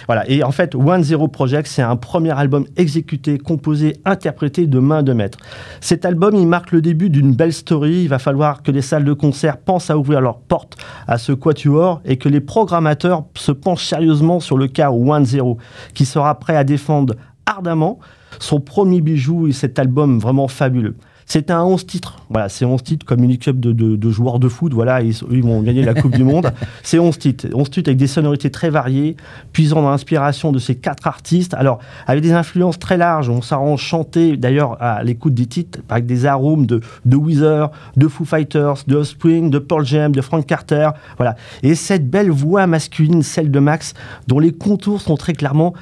Voilà, 0.06 0.28
et 0.28 0.44
en 0.44 0.52
fait, 0.52 0.74
One 0.74 1.02
Zero 1.02 1.26
Project, 1.26 1.66
c'est 1.66 1.82
un 1.82 1.96
premier 1.96 2.30
album 2.30 2.64
exécuté, 2.76 3.38
composé, 3.38 3.96
interprété 4.04 4.66
de 4.66 4.78
main 4.78 4.95
de 5.02 5.12
maître. 5.12 5.38
Cet 5.80 6.04
album, 6.04 6.34
il 6.34 6.46
marque 6.46 6.72
le 6.72 6.80
début 6.80 7.10
d'une 7.10 7.32
belle 7.32 7.52
story. 7.52 8.02
Il 8.02 8.08
va 8.08 8.18
falloir 8.18 8.62
que 8.62 8.70
les 8.70 8.82
salles 8.82 9.04
de 9.04 9.12
concert 9.12 9.58
pensent 9.58 9.90
à 9.90 9.98
ouvrir 9.98 10.20
leurs 10.20 10.38
portes 10.38 10.76
à 11.06 11.18
ce 11.18 11.32
quatuor 11.32 12.00
et 12.04 12.16
que 12.16 12.28
les 12.28 12.40
programmateurs 12.40 13.24
se 13.34 13.52
penchent 13.52 13.86
sérieusement 13.86 14.40
sur 14.40 14.56
le 14.56 14.68
cas 14.68 14.90
One 14.90 15.24
Zero, 15.24 15.58
qui 15.94 16.04
sera 16.04 16.38
prêt 16.38 16.56
à 16.56 16.64
défendre 16.64 17.14
ardemment 17.46 17.98
son 18.38 18.60
premier 18.60 19.00
bijou 19.00 19.46
et 19.46 19.52
cet 19.52 19.78
album 19.78 20.18
vraiment 20.18 20.48
fabuleux. 20.48 20.96
C'est 21.28 21.50
un 21.50 21.64
11 21.64 21.86
titres. 21.86 22.16
Voilà, 22.30 22.48
c'est 22.48 22.64
11 22.64 22.82
titres 22.84 23.04
comme 23.04 23.24
une 23.24 23.32
équipe 23.32 23.58
de, 23.58 23.72
de- 23.72 23.96
de 23.96 24.10
joueurs 24.10 24.38
de 24.38 24.48
foot. 24.48 24.72
Voilà, 24.72 25.02
ils, 25.02 25.12
ils 25.32 25.42
vont 25.42 25.60
gagner 25.60 25.82
la 25.82 25.92
Coupe 25.92 26.14
du 26.14 26.22
Monde. 26.22 26.52
C'est 26.84 27.00
11 27.00 27.18
titres. 27.18 27.46
11 27.52 27.68
titres 27.68 27.88
avec 27.90 27.98
des 27.98 28.06
sonorités 28.06 28.48
très 28.50 28.70
variées, 28.70 29.16
puisant 29.52 29.82
dans 29.82 29.90
l'inspiration 29.90 30.52
de 30.52 30.60
ces 30.60 30.76
quatre 30.76 31.08
artistes. 31.08 31.52
Alors, 31.54 31.80
avec 32.06 32.22
des 32.22 32.30
influences 32.32 32.78
très 32.78 32.96
larges. 32.96 33.28
On 33.28 33.42
s'arrange 33.42 33.80
chanter, 33.82 34.36
d'ailleurs, 34.36 34.80
à 34.80 35.02
l'écoute 35.02 35.34
des 35.34 35.46
titres, 35.46 35.80
avec 35.88 36.06
des 36.06 36.26
arômes 36.26 36.64
de, 36.64 36.80
de 37.04 37.16
Weezer, 37.16 37.72
de 37.96 38.06
Foo 38.06 38.24
Fighters, 38.24 38.84
de 38.86 38.94
Offspring, 38.94 39.50
de 39.50 39.58
Pearl 39.58 39.84
Jam, 39.84 40.12
de 40.12 40.20
Frank 40.20 40.46
Carter. 40.46 40.90
Voilà. 41.16 41.34
Et 41.64 41.74
cette 41.74 42.08
belle 42.08 42.30
voix 42.30 42.68
masculine, 42.68 43.22
celle 43.24 43.50
de 43.50 43.58
Max, 43.58 43.94
dont 44.28 44.38
les 44.38 44.52
contours 44.52 45.00
sont 45.00 45.16
très 45.16 45.32
clairement 45.32 45.74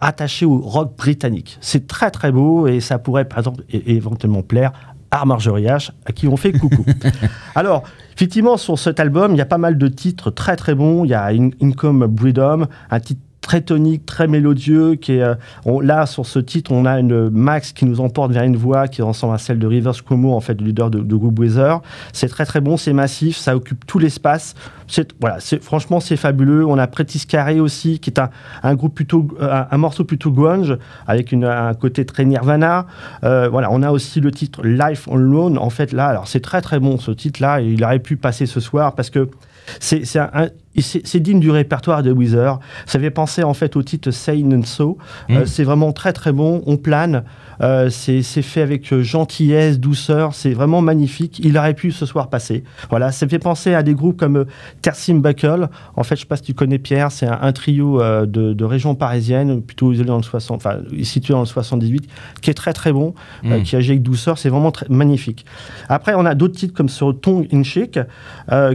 attaché 0.00 0.46
au 0.46 0.58
rock 0.58 0.96
britannique. 0.96 1.58
C'est 1.60 1.86
très 1.86 2.10
très 2.10 2.30
beau 2.32 2.66
et 2.66 2.80
ça 2.80 2.98
pourrait 2.98 3.24
par 3.26 3.38
exemple 3.38 3.64
éventuellement 3.70 4.42
plaire 4.42 4.72
à 5.10 5.24
Marjorie 5.24 5.64
H, 5.64 5.90
à 6.04 6.12
qui 6.12 6.28
on 6.28 6.36
fait 6.36 6.52
coucou. 6.52 6.84
Alors, 7.54 7.82
effectivement, 8.14 8.58
sur 8.58 8.78
cet 8.78 9.00
album, 9.00 9.32
il 9.32 9.38
y 9.38 9.40
a 9.40 9.46
pas 9.46 9.56
mal 9.56 9.78
de 9.78 9.88
titres 9.88 10.30
très 10.30 10.54
très 10.54 10.74
bons. 10.74 11.04
Il 11.04 11.10
y 11.10 11.14
a 11.14 11.24
In- 11.28 11.50
Income 11.62 12.06
Breedom, 12.08 12.66
un 12.90 13.00
titre 13.00 13.22
très 13.48 13.62
tonique, 13.62 14.04
très 14.04 14.28
mélodieux, 14.28 14.96
qui 14.96 15.12
est, 15.12 15.22
euh, 15.22 15.34
là, 15.80 16.04
sur 16.04 16.26
ce 16.26 16.38
titre, 16.38 16.70
on 16.70 16.84
a 16.84 17.00
une 17.00 17.30
Max 17.30 17.72
qui 17.72 17.86
nous 17.86 17.98
emporte 17.98 18.30
vers 18.30 18.42
une 18.42 18.58
voix 18.58 18.88
qui 18.88 19.00
ressemble 19.00 19.34
à 19.34 19.38
celle 19.38 19.58
de 19.58 19.66
Rivers 19.66 20.04
Cuomo, 20.04 20.34
en 20.34 20.40
fait, 20.40 20.60
le 20.60 20.66
leader 20.66 20.90
de, 20.90 20.98
de 20.98 21.16
groupe 21.16 21.38
Weezer. 21.38 21.80
C'est 22.12 22.28
très 22.28 22.44
très 22.44 22.60
bon, 22.60 22.76
c'est 22.76 22.92
massif, 22.92 23.38
ça 23.38 23.56
occupe 23.56 23.86
tout 23.86 23.98
l'espace. 23.98 24.54
C'est, 24.86 25.14
voilà, 25.18 25.40
c'est, 25.40 25.62
franchement, 25.62 25.98
c'est 25.98 26.18
fabuleux. 26.18 26.66
On 26.66 26.76
a 26.76 26.86
Pretis 26.86 27.24
Carré 27.26 27.58
aussi, 27.58 28.00
qui 28.00 28.10
est 28.10 28.18
un, 28.20 28.28
un 28.62 28.74
groupe 28.74 28.94
plutôt, 28.94 29.26
un, 29.40 29.78
morceau 29.78 30.04
plutôt 30.04 30.30
grunge, 30.30 30.76
avec 31.06 31.32
une, 31.32 31.44
un 31.44 31.72
côté 31.72 32.04
très 32.04 32.26
Nirvana. 32.26 32.84
Euh, 33.24 33.48
voilà, 33.50 33.68
on 33.70 33.82
a 33.82 33.90
aussi 33.90 34.20
le 34.20 34.30
titre 34.30 34.62
Life 34.62 35.08
on 35.08 35.16
Loan. 35.16 35.56
En 35.56 35.70
fait, 35.70 35.92
là, 35.92 36.08
alors 36.08 36.28
c'est 36.28 36.40
très 36.40 36.60
très 36.60 36.80
bon 36.80 36.98
ce 36.98 37.12
titre-là. 37.12 37.62
Il 37.62 37.82
aurait 37.82 37.98
pu 37.98 38.18
passer 38.18 38.44
ce 38.44 38.60
soir 38.60 38.94
parce 38.94 39.08
que 39.08 39.30
c'est, 39.80 40.04
un- 40.18 40.48
c'est- 40.78 41.18
digne 41.20 41.40
du 41.40 41.50
répertoire 41.50 42.02
de 42.02 42.12
Weezer. 42.12 42.60
Ça 42.86 42.98
fait 43.00 43.10
penser 43.10 43.42
en 43.42 43.54
fait 43.54 43.74
au 43.76 43.82
titre 43.82 44.10
Sane 44.10 44.54
and 44.54 44.62
So. 44.64 44.98
Euh, 45.30 45.40
Mm. 45.42 45.46
c'est 45.46 45.64
vraiment 45.64 45.92
très 45.92 46.12
très 46.12 46.32
bon. 46.32 46.62
On 46.66 46.76
plane. 46.76 47.24
Euh, 47.60 47.90
c'est, 47.90 48.22
fait 48.42 48.62
avec 48.62 48.92
euh, 48.92 49.02
gentillesse, 49.02 49.80
douceur. 49.80 50.32
C'est 50.34 50.52
vraiment 50.52 50.80
magnifique. 50.80 51.40
Il 51.42 51.58
aurait 51.58 51.74
pu 51.74 51.90
ce 51.90 52.06
soir 52.06 52.28
passer. 52.30 52.62
Voilà, 52.88 53.10
ça 53.10 53.26
fait 53.26 53.40
penser 53.40 53.74
à 53.74 53.82
des 53.82 53.94
groupes 53.94 54.16
comme 54.16 54.44
Tersim 54.80 55.16
Buckle. 55.20 55.68
En 55.96 56.04
fait, 56.04 56.14
je 56.14 56.20
sais 56.20 56.26
pas 56.26 56.36
si 56.36 56.42
tu 56.44 56.54
connais 56.54 56.78
Pierre. 56.78 57.10
C'est 57.10 57.26
un, 57.26 57.38
un 57.42 57.52
trio 57.52 58.00
euh, 58.00 58.26
de, 58.26 58.52
de 58.52 58.64
région 58.64 58.94
parisienne, 58.94 59.60
plutôt 59.60 59.92
isolé 59.92 60.06
dans 60.06 60.18
le 60.18 60.22
60, 60.22 60.56
enfin 60.58 60.76
situé 61.02 61.34
dans 61.34 61.40
le 61.40 61.46
78, 61.46 62.08
qui 62.40 62.50
est 62.50 62.54
très 62.54 62.72
très 62.72 62.92
bon, 62.92 63.14
Mm. 63.42 63.62
qui 63.64 63.74
agit 63.74 63.90
avec 63.90 64.02
douceur. 64.02 64.38
C'est 64.38 64.50
vraiment 64.50 64.70
très 64.70 64.86
magnifique. 64.88 65.44
Après, 65.88 66.14
on 66.14 66.24
a 66.26 66.36
d'autres 66.36 66.54
titres 66.54 66.74
comme 66.74 66.88
sur 66.88 67.18
Tongue 67.20 67.48
in 67.52 67.64
Chic, 67.64 67.98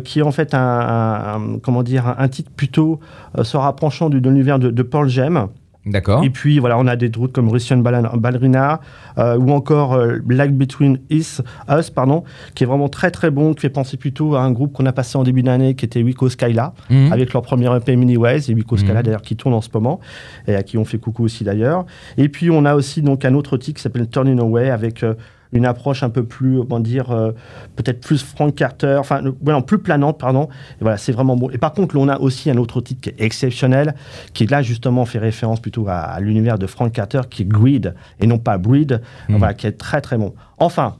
qui 0.04 0.20
est 0.20 0.24
en 0.24 0.32
fait 0.34 0.54
un, 0.54 0.60
un- 0.60 1.36
un- 1.54 1.60
comment 1.84 2.04
dire, 2.04 2.08
un, 2.08 2.16
un 2.24 2.28
titre 2.28 2.52
plutôt 2.56 3.00
euh, 3.38 3.44
se 3.44 3.58
rapprochant 3.58 4.10
du, 4.10 4.22
de 4.22 4.30
l'univers 4.30 4.60
de, 4.60 4.70
de 4.72 4.84
Paul 4.84 5.08
Gem. 5.10 5.48
D'accord. 5.86 6.24
Et 6.24 6.30
puis 6.30 6.60
voilà, 6.60 6.78
on 6.80 6.88
a 6.88 6.96
des 6.96 7.12
routes 7.14 7.34
comme 7.34 7.50
Russian 7.50 7.76
Bal- 7.80 8.10
Ballerina 8.16 8.80
euh, 9.18 9.38
ou 9.38 9.52
encore 9.52 9.96
euh, 9.96 10.18
Black 10.24 10.54
Between 10.56 10.98
Us, 11.12 11.42
Us, 11.70 11.90
pardon, 11.90 12.24
qui 12.56 12.64
est 12.64 12.68
vraiment 12.68 12.88
très 12.88 13.12
très 13.12 13.32
bon, 13.32 13.54
qui 13.54 13.60
fait 13.60 13.70
penser 13.70 13.98
plutôt 13.98 14.36
à 14.36 14.44
un 14.44 14.52
groupe 14.54 14.72
qu'on 14.72 14.86
a 14.86 14.94
passé 14.94 15.18
en 15.18 15.24
début 15.24 15.44
d'année 15.44 15.76
qui 15.76 15.84
était 15.84 16.02
Wico 16.02 16.30
Skyla, 16.30 16.74
Mhm. 16.90 17.12
avec 17.12 17.34
leur 17.34 17.42
premier 17.42 17.68
EP 17.76 17.98
Mini 17.98 18.16
Ways, 18.16 18.50
et 18.50 18.54
Wico 18.54 18.78
Skyla 18.78 19.00
Mhm. 19.00 19.04
d'ailleurs 19.04 19.22
qui 19.24 19.36
tourne 19.36 19.54
en 19.54 19.60
ce 19.60 19.68
moment, 19.74 20.00
et 20.48 20.56
à 20.56 20.64
qui 20.64 20.78
on 20.78 20.86
fait 20.86 21.00
coucou 21.00 21.26
aussi 21.26 21.44
d'ailleurs. 21.44 21.86
Et 22.18 22.30
puis 22.30 22.50
on 22.50 22.64
a 22.64 22.76
aussi 22.76 23.02
donc 23.02 23.26
un 23.26 23.34
autre 23.34 23.58
titre 23.58 23.76
qui 23.76 23.84
s'appelle 23.84 24.08
Turning 24.08 24.40
Away 24.40 24.70
avec 24.70 25.04
euh, 25.04 25.16
une 25.54 25.66
approche 25.66 26.04
un 26.04 26.10
peu 26.10 26.24
plus, 26.24 26.60
comment 26.60 26.80
dire, 26.80 27.12
euh, 27.12 27.32
peut-être 27.76 28.02
plus 28.02 28.24
Frank 28.24 28.54
Carter, 28.54 28.98
enfin, 29.00 29.24
ouais, 29.24 29.54
non, 29.54 29.62
plus 29.62 29.80
planante, 29.80 30.20
pardon. 30.20 30.50
Et 30.80 30.82
voilà, 30.84 30.98
c'est 30.98 31.12
vraiment 31.12 31.36
bon. 31.36 31.50
Et 31.52 31.58
par 31.58 31.74
contre, 31.74 31.96
on 31.96 32.10
a 32.10 32.20
aussi 32.20 32.50
un 32.50 32.58
autre 32.58 32.82
titre 32.82 33.02
qui 33.02 33.10
est 33.10 33.22
exceptionnel, 33.22 33.96
qui 34.34 34.46
là 34.48 34.62
justement 34.62 35.06
fait 35.06 35.20
référence 35.20 35.60
plutôt 35.60 35.88
à, 35.88 36.00
à 36.00 36.20
l'univers 36.20 36.58
de 36.58 36.68
Frank 36.68 36.92
Carter, 36.92 37.22
qui 37.30 37.44
est 37.44 37.48
Greed 37.48 37.94
et 38.20 38.28
non 38.28 38.40
pas 38.40 38.58
Breed, 38.58 39.02
voilà, 39.30 39.54
qui 39.54 39.68
est 39.68 39.74
très 39.74 40.02
très 40.02 40.18
bon. 40.18 40.34
Enfin. 40.58 40.96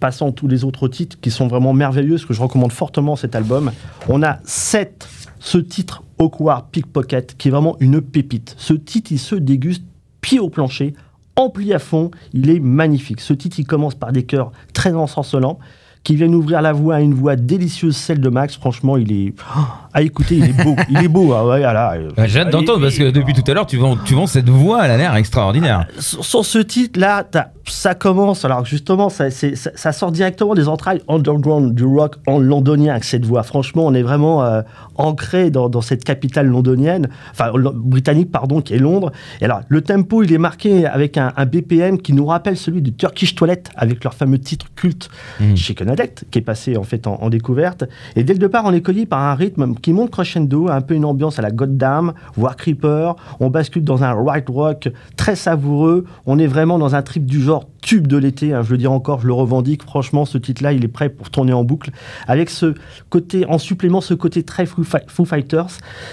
Passons 0.00 0.32
tous 0.32 0.48
les 0.48 0.64
autres 0.64 0.86
titres 0.86 1.18
qui 1.18 1.30
sont 1.30 1.46
vraiment 1.46 1.72
merveilleux, 1.72 2.18
ce 2.18 2.26
que 2.26 2.34
je 2.34 2.42
recommande 2.42 2.72
fortement 2.72 3.16
cet 3.16 3.34
album. 3.34 3.72
On 4.06 4.22
a 4.22 4.38
7, 4.44 5.08
ce 5.38 5.56
titre 5.56 6.02
Awkward 6.18 6.66
Pickpocket, 6.70 7.36
qui 7.38 7.48
est 7.48 7.50
vraiment 7.50 7.74
une 7.80 8.02
pépite. 8.02 8.54
Ce 8.58 8.74
titre, 8.74 9.12
il 9.12 9.18
se 9.18 9.34
déguste 9.34 9.84
pied 10.20 10.40
au 10.40 10.50
plancher, 10.50 10.94
ampli 11.38 11.72
à 11.72 11.78
fond, 11.78 12.10
il 12.32 12.50
est 12.50 12.60
magnifique. 12.60 13.20
Ce 13.20 13.32
titre, 13.32 13.58
il 13.58 13.64
commence 13.66 13.94
par 13.94 14.12
des 14.12 14.24
chœurs 14.24 14.50
très 14.74 14.92
ensorcelants, 14.92 15.58
qui 16.04 16.14
viennent 16.16 16.34
ouvrir 16.34 16.62
la 16.62 16.72
voix 16.72 16.96
à 16.96 17.00
une 17.00 17.12
voix 17.12 17.36
délicieuse, 17.36 17.96
celle 17.96 18.20
de 18.20 18.28
Max. 18.28 18.56
Franchement, 18.56 18.96
il 18.96 19.12
est... 19.12 19.34
À 19.94 20.02
écouter, 20.02 20.36
il 20.36 20.44
est 20.44 20.64
beau. 20.64 20.76
il 20.90 20.98
est 20.98 21.08
beau. 21.08 21.32
Ah 21.32 21.44
ouais, 21.46 21.58
voilà. 21.60 21.94
Bah, 22.16 22.26
J'ai 22.26 22.40
hâte 22.40 22.50
d'entendre 22.50 22.80
parce 22.82 22.96
que 22.96 23.10
depuis 23.10 23.32
tout 23.34 23.42
à 23.50 23.54
l'heure, 23.54 23.66
tu 23.66 23.78
vends, 23.78 23.96
tu 23.96 24.14
vends 24.14 24.26
cette 24.28 24.48
voix, 24.48 24.84
elle 24.84 24.92
a 24.92 24.96
l'air 24.96 25.16
extraordinaire. 25.16 25.86
sur, 25.98 26.24
sur 26.24 26.44
ce 26.44 26.58
titre-là, 26.58 27.24
t'as- 27.24 27.48
ça 27.70 27.94
commence, 27.94 28.44
alors 28.44 28.64
justement, 28.64 29.08
ça, 29.08 29.30
ça, 29.30 29.48
ça 29.54 29.92
sort 29.92 30.12
directement 30.12 30.54
des 30.54 30.68
entrailles 30.68 31.02
underground 31.08 31.74
du 31.74 31.84
rock 31.84 32.16
en 32.26 32.38
londonien 32.38 32.92
avec 32.92 33.04
cette 33.04 33.24
voix. 33.24 33.42
Franchement, 33.42 33.86
on 33.86 33.94
est 33.94 34.02
vraiment 34.02 34.44
euh, 34.44 34.62
ancré 34.96 35.50
dans, 35.50 35.68
dans 35.68 35.80
cette 35.80 36.04
capitale 36.04 36.46
londonienne, 36.46 37.08
enfin 37.32 37.52
britannique, 37.74 38.30
pardon, 38.30 38.60
qui 38.60 38.74
est 38.74 38.78
Londres. 38.78 39.12
Et 39.40 39.44
alors, 39.44 39.60
le 39.68 39.80
tempo, 39.82 40.22
il 40.22 40.32
est 40.32 40.38
marqué 40.38 40.86
avec 40.86 41.16
un, 41.16 41.32
un 41.36 41.46
BPM 41.46 41.98
qui 41.98 42.12
nous 42.12 42.26
rappelle 42.26 42.56
celui 42.56 42.82
du 42.82 42.92
Turkish 42.92 43.34
Toilet, 43.34 43.62
avec 43.76 44.04
leur 44.04 44.14
fameux 44.14 44.38
titre 44.38 44.66
culte 44.74 45.08
Mm. 45.40 45.56
Chicken 45.56 45.90
Addict, 45.90 46.24
qui 46.30 46.38
est 46.38 46.42
passé 46.42 46.76
en 46.76 46.82
fait 46.82 47.06
en, 47.06 47.14
en 47.20 47.30
découverte. 47.30 47.84
Et 48.16 48.24
dès 48.24 48.32
le 48.32 48.38
départ, 48.38 48.64
on 48.64 48.72
est 48.72 48.80
cueilli 48.80 49.06
par 49.06 49.20
un 49.20 49.34
rythme 49.34 49.74
qui 49.74 49.92
monte 49.92 50.10
crescendo, 50.10 50.68
un 50.68 50.80
peu 50.80 50.94
une 50.94 51.04
ambiance 51.04 51.38
à 51.38 51.42
la 51.42 51.50
Goddam, 51.50 52.12
voire 52.34 52.56
Creeper. 52.56 53.16
On 53.40 53.50
bascule 53.50 53.84
dans 53.84 54.02
un 54.04 54.14
right 54.14 54.48
rock 54.48 54.88
très 55.16 55.36
savoureux. 55.36 56.04
On 56.26 56.38
est 56.38 56.46
vraiment 56.46 56.78
dans 56.78 56.94
un 56.94 57.02
trip 57.02 57.24
du 57.24 57.40
genre 57.40 57.57
tube 57.82 58.06
de 58.06 58.16
l'été. 58.16 58.52
hein, 58.52 58.62
je 58.62 58.70
le 58.72 58.78
dis 58.78 58.86
encore, 58.86 59.20
je 59.20 59.26
le 59.26 59.32
revendique. 59.32 59.82
Franchement, 59.82 60.24
ce 60.24 60.38
titre-là, 60.38 60.72
il 60.72 60.84
est 60.84 60.88
prêt 60.88 61.08
pour 61.08 61.30
tourner 61.30 61.52
en 61.52 61.64
boucle. 61.64 61.90
Avec 62.26 62.50
ce 62.50 62.74
côté, 63.10 63.46
en 63.46 63.58
supplément, 63.58 64.00
ce 64.00 64.14
côté 64.14 64.42
très 64.42 64.66
Foo, 64.66 64.82
Fi- 64.84 64.98
Foo 65.06 65.24
Fighters. 65.24 65.68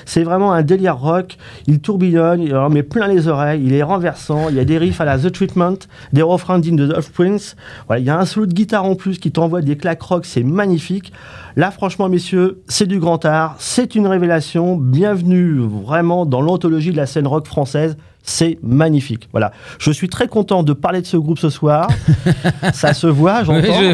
C'est 0.06 0.24
vraiment 0.24 0.54
un 0.54 0.62
délire 0.64 0.98
rock. 0.98 1.38
Il 1.68 1.80
tourbillonne, 1.80 2.42
il 2.42 2.56
en 2.56 2.70
met 2.70 2.84
plein 2.84 3.08
les 3.08 3.28
oreilles. 3.28 3.64
Il 3.66 3.74
est 3.74 3.84
renversant. 3.84 4.50
Il 4.50 4.56
y 4.56 4.60
a 4.60 4.66
des 4.66 4.78
riffs 4.78 5.02
à 5.02 5.06
la 5.06 5.18
The 5.18 5.32
Treatment, 5.32 5.78
des 6.14 6.22
refrains 6.22 6.60
de 6.60 6.88
The 6.88 7.10
Prince. 7.12 7.56
Voilà, 7.88 8.00
il 8.00 8.06
y 8.06 8.10
a 8.10 8.18
un 8.20 8.26
solo 8.26 8.46
de 8.46 8.54
guitare 8.54 8.86
en 8.86 8.96
plus 8.96 9.20
qui 9.20 9.32
t'envoie 9.32 9.62
des 9.62 9.78
claques 9.78 10.02
rock. 10.02 10.26
C'est 10.26 10.44
magnifique. 10.44 11.12
Là, 11.56 11.72
franchement, 11.72 12.10
messieurs, 12.10 12.62
c'est 12.68 12.88
du 12.88 13.00
grand 13.00 13.24
art. 13.26 13.56
C'est 13.60 13.96
une 13.96 14.08
révélation. 14.08 14.78
Bienvenue 14.78 15.60
vraiment 15.60 16.26
dans 16.26 16.42
l'anthologie 16.42 16.92
de 16.92 16.98
la 16.98 17.06
scène 17.06 17.28
rock 17.28 17.48
française. 17.48 17.98
C'est 18.28 18.58
magnifique. 18.64 19.30
Voilà. 19.32 19.52
Je 19.80 19.92
suis 19.92 20.10
très 20.10 20.28
content 20.28 20.64
de 20.64 20.74
parler 20.74 21.02
de 21.02 21.06
ce 21.06 21.16
groupe 21.16 21.38
ce 21.38 21.50
soir. 21.50 21.88
Ça 22.74 22.94
se 22.96 23.06
voit, 23.08 23.44
j'entends. 23.44 23.60
Oui, 23.60 23.90
je- 23.92 23.94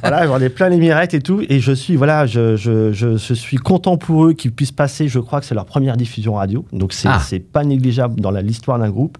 Voilà, 0.00 0.26
j'en 0.26 0.40
ai 0.40 0.48
plein 0.48 0.68
les 0.68 0.76
mirettes 0.78 1.14
et 1.14 1.20
tout. 1.20 1.42
Et 1.48 1.60
je 1.60 1.72
suis, 1.72 1.94
voilà, 1.96 2.26
je, 2.26 2.56
je, 2.56 2.92
je, 2.92 3.16
je 3.16 3.34
suis 3.34 3.56
content 3.58 3.96
pour 3.96 4.24
eux 4.26 4.32
qu'ils 4.32 4.52
puissent 4.52 4.72
passer. 4.72 5.06
Je 5.08 5.20
crois 5.20 5.38
que 5.40 5.46
c'est 5.46 5.54
leur 5.54 5.66
première 5.66 5.96
diffusion 5.96 6.34
radio. 6.34 6.64
Donc, 6.72 6.92
c'est 6.92 7.08
Ah. 7.08 7.20
pas 7.52 7.62
négligeable 7.64 8.20
dans 8.20 8.32
l'histoire 8.32 8.78
d'un 8.80 8.90
groupe. 8.90 9.18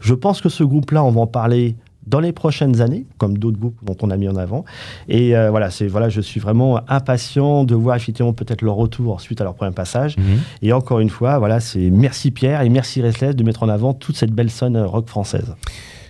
Je 0.00 0.14
pense 0.14 0.40
que 0.40 0.48
ce 0.48 0.62
groupe-là, 0.62 1.02
on 1.02 1.10
va 1.10 1.22
en 1.22 1.26
parler 1.26 1.74
dans 2.06 2.20
les 2.20 2.32
prochaines 2.32 2.80
années, 2.80 3.04
comme 3.18 3.36
d'autres 3.38 3.58
groupes 3.58 3.76
dont 3.82 3.96
on 4.02 4.10
a 4.10 4.16
mis 4.16 4.28
en 4.28 4.36
avant. 4.36 4.64
Et 5.08 5.36
euh, 5.36 5.50
voilà, 5.50 5.70
c'est 5.70 5.86
voilà, 5.88 6.08
je 6.08 6.20
suis 6.20 6.38
vraiment 6.40 6.80
impatient 6.88 7.64
de 7.64 7.74
voir 7.74 7.96
effectivement 7.96 8.32
peut-être 8.32 8.62
leur 8.62 8.74
retour 8.76 9.20
suite 9.20 9.40
à 9.40 9.44
leur 9.44 9.54
premier 9.54 9.72
passage. 9.72 10.16
Mhm. 10.16 10.24
Et 10.62 10.72
encore 10.72 11.00
une 11.00 11.10
fois, 11.10 11.38
voilà, 11.38 11.60
c'est 11.60 11.90
merci 11.90 12.30
Pierre 12.30 12.62
et 12.62 12.68
merci 12.68 13.02
Restless 13.02 13.34
de 13.34 13.42
mettre 13.42 13.62
en 13.62 13.68
avant 13.68 13.92
toute 13.92 14.16
cette 14.16 14.30
belle 14.32 14.50
sonne 14.50 14.76
euh, 14.76 14.86
rock 14.86 15.08
française. 15.08 15.54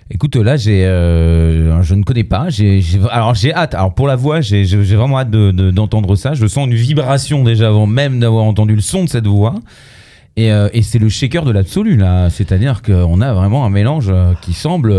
Écoute, 0.08 0.36
là, 0.36 0.56
j'ai, 0.56 0.84
euh, 0.86 1.82
je 1.82 1.94
ne 1.96 2.04
connais 2.04 2.22
pas. 2.22 2.48
J'ai, 2.48 2.80
alors, 3.10 3.34
j'ai 3.34 3.52
hâte. 3.52 3.74
Alors, 3.74 3.92
pour 3.92 4.06
la 4.06 4.14
voix, 4.14 4.40
j'ai, 4.40 4.64
vraiment 4.64 5.18
hâte 5.18 5.30
de- 5.30 5.50
de- 5.50 5.72
d'entendre 5.72 6.14
ça. 6.14 6.34
Je 6.34 6.46
sens 6.46 6.66
une 6.68 6.74
vibration 6.74 7.42
déjà 7.42 7.66
avant 7.68 7.86
même 7.86 8.20
d'avoir 8.20 8.44
entendu 8.44 8.76
le 8.76 8.82
son 8.82 9.02
de 9.02 9.08
cette 9.08 9.26
voix. 9.26 9.54
Et, 10.36 10.52
euh, 10.52 10.68
et 10.72 10.82
c'est 10.82 11.00
le 11.00 11.08
shaker 11.08 11.44
de 11.44 11.50
l'absolu, 11.50 11.96
là. 11.96 12.30
C'est-à-dire 12.30 12.82
qu'on 12.82 13.20
a 13.20 13.32
vraiment 13.34 13.64
un 13.66 13.70
mélange 13.70 14.12
qui 14.42 14.52
semble 14.52 14.94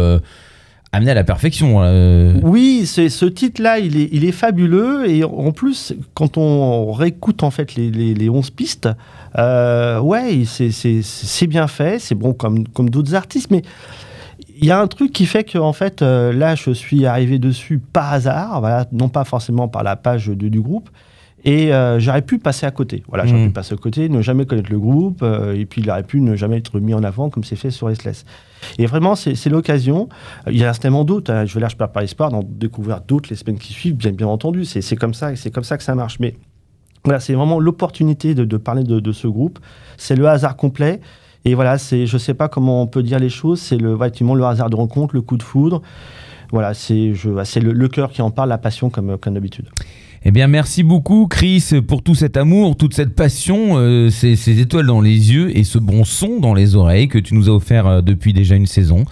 amener 0.91 1.11
à 1.11 1.13
la 1.13 1.23
perfection. 1.23 1.81
euh. 1.83 2.33
Oui, 2.43 2.83
c'est 2.85 3.09
ce 3.09 3.25
titre-là, 3.25 3.79
il 3.79 4.23
est, 4.25 4.31
fabuleux 4.31 5.09
et 5.09 5.23
en 5.23 5.51
plus, 5.51 5.93
quand 6.13 6.37
on 6.37 6.91
réécoute 6.91 7.43
en 7.43 7.51
fait 7.51 7.75
les, 7.75 7.91
les, 7.91 8.13
les 8.13 8.29
11 8.29 8.49
pistes, 8.51 8.89
euh, 9.37 9.99
ouais, 9.99 10.43
c'est- 10.45 11.47
bien 11.47 11.67
fait, 11.67 11.99
c'est 11.99 12.15
bon 12.15 12.33
comme, 12.33 12.63
d'autres 12.89 13.15
artistes, 13.15 13.51
mais 13.51 13.61
il 14.59 14.65
y 14.65 14.71
a 14.71 14.79
un 14.79 14.87
truc 14.87 15.11
qui 15.11 15.25
fait 15.25 15.43
que 15.43 15.57
en 15.57 15.73
fait, 15.73 16.01
euh, 16.01 16.33
là, 16.33 16.55
je 16.55 16.71
suis 16.71 17.05
arrivé 17.05 17.37
dessus 17.37 17.77
par 17.79 18.13
hasard, 18.13 18.59
voilà, 18.59 18.85
non 18.91 19.09
pas 19.09 19.23
forcément 19.23 19.67
par 19.67 19.83
la 19.83 19.95
page 19.95 20.27
du 20.29 20.61
groupe. 20.61 20.89
Et 21.45 21.71
euh, 21.73 21.99
j'aurais 21.99 22.23
pu 22.23 22.39
passer 22.39 22.65
à 22.65 22.71
côté. 22.71 23.03
Voilà, 23.07 23.25
j'aurais 23.25 23.43
Mm. 23.43 23.47
pu 23.47 23.53
passer 23.53 23.73
à 23.73 23.77
côté, 23.77 24.09
ne 24.09 24.21
jamais 24.21 24.45
connaître 24.45 24.71
le 24.71 24.79
groupe, 24.79 25.19
euh, 25.21 25.53
et 25.55 25.65
puis 25.65 25.81
il 25.81 25.89
aurait 25.89 26.03
pu 26.03 26.19
ne 26.19 26.35
jamais 26.35 26.57
être 26.57 26.79
mis 26.79 26.93
en 26.93 27.03
avant 27.03 27.29
comme 27.29 27.43
c'est 27.43 27.55
fait 27.55 27.69
sur 27.71 27.87
Restless. 27.87 28.25
Et 28.79 28.85
vraiment, 28.87 29.15
c'est 29.15 29.49
l'occasion. 29.49 30.09
Euh, 30.47 30.51
Il 30.51 30.57
y 30.57 30.63
a 30.63 30.73
certainement 30.73 31.03
d'autres. 31.05 31.31
hein. 31.31 31.45
Je 31.45 31.53
vais 31.53 31.59
là, 31.61 31.67
je 31.69 31.75
perds 31.75 31.91
pas 31.91 32.03
espoir 32.03 32.31
d'en 32.31 32.41
découvrir 32.43 33.01
d'autres 33.01 33.29
les 33.29 33.35
semaines 33.35 33.59
qui 33.59 33.71
suivent, 33.71 33.95
bien, 33.95 34.11
bien 34.11 34.27
entendu. 34.27 34.65
C'est 34.65 34.95
comme 34.95 35.13
ça, 35.13 35.35
c'est 35.35 35.51
comme 35.51 35.63
ça 35.63 35.77
que 35.77 35.83
ça 35.83 35.93
marche. 35.95 36.19
Mais 36.19 36.35
voilà, 37.05 37.19
c'est 37.19 37.33
vraiment 37.35 37.59
l'opportunité 37.59 38.33
de, 38.33 38.43
de 38.43 38.57
parler 38.57 38.83
de, 38.83 38.99
de 38.99 39.11
ce 39.11 39.27
groupe. 39.27 39.59
C'est 39.95 40.15
le 40.15 40.27
hasard 40.27 40.55
complet. 40.57 40.99
Et 41.45 41.53
voilà, 41.53 41.77
c'est, 41.77 42.07
je 42.07 42.17
sais 42.17 42.33
pas 42.33 42.49
comment 42.49 42.81
on 42.81 42.87
peut 42.87 43.03
dire 43.03 43.19
les 43.19 43.29
choses. 43.29 43.61
C'est 43.61 43.77
le, 43.77 43.95
effectivement, 43.95 44.33
le 44.35 44.43
hasard 44.43 44.69
de 44.71 44.75
rencontre, 44.75 45.15
le 45.15 45.21
coup 45.21 45.37
de 45.37 45.43
foudre. 45.43 45.81
Voilà, 46.51 46.73
c'est, 46.73 47.13
c'est 47.45 47.59
le, 47.59 47.71
le 47.73 47.87
cœur 47.87 48.09
qui 48.11 48.21
en 48.21 48.31
parle, 48.31 48.49
la 48.49 48.57
passion 48.57 48.89
comme, 48.89 49.17
comme 49.17 49.35
d'habitude. 49.35 49.67
Eh 50.23 50.31
bien, 50.31 50.47
merci 50.47 50.83
beaucoup, 50.83 51.27
Chris, 51.27 51.69
pour 51.87 52.01
tout 52.01 52.15
cet 52.15 52.37
amour, 52.37 52.75
toute 52.75 52.93
cette 52.93 53.15
passion, 53.15 53.77
euh, 53.77 54.09
ces, 54.09 54.35
ces 54.35 54.59
étoiles 54.59 54.87
dans 54.87 55.01
les 55.01 55.31
yeux 55.31 55.55
et 55.55 55.63
ce 55.63 55.77
bon 55.77 56.03
son 56.03 56.39
dans 56.39 56.53
les 56.53 56.75
oreilles 56.75 57.07
que 57.07 57.19
tu 57.19 57.35
nous 57.35 57.49
as 57.49 57.53
offert 57.53 57.87
euh, 57.87 58.01
depuis 58.01 58.33
déjà 58.33 58.55
une 58.55 58.65
saison. 58.65 59.05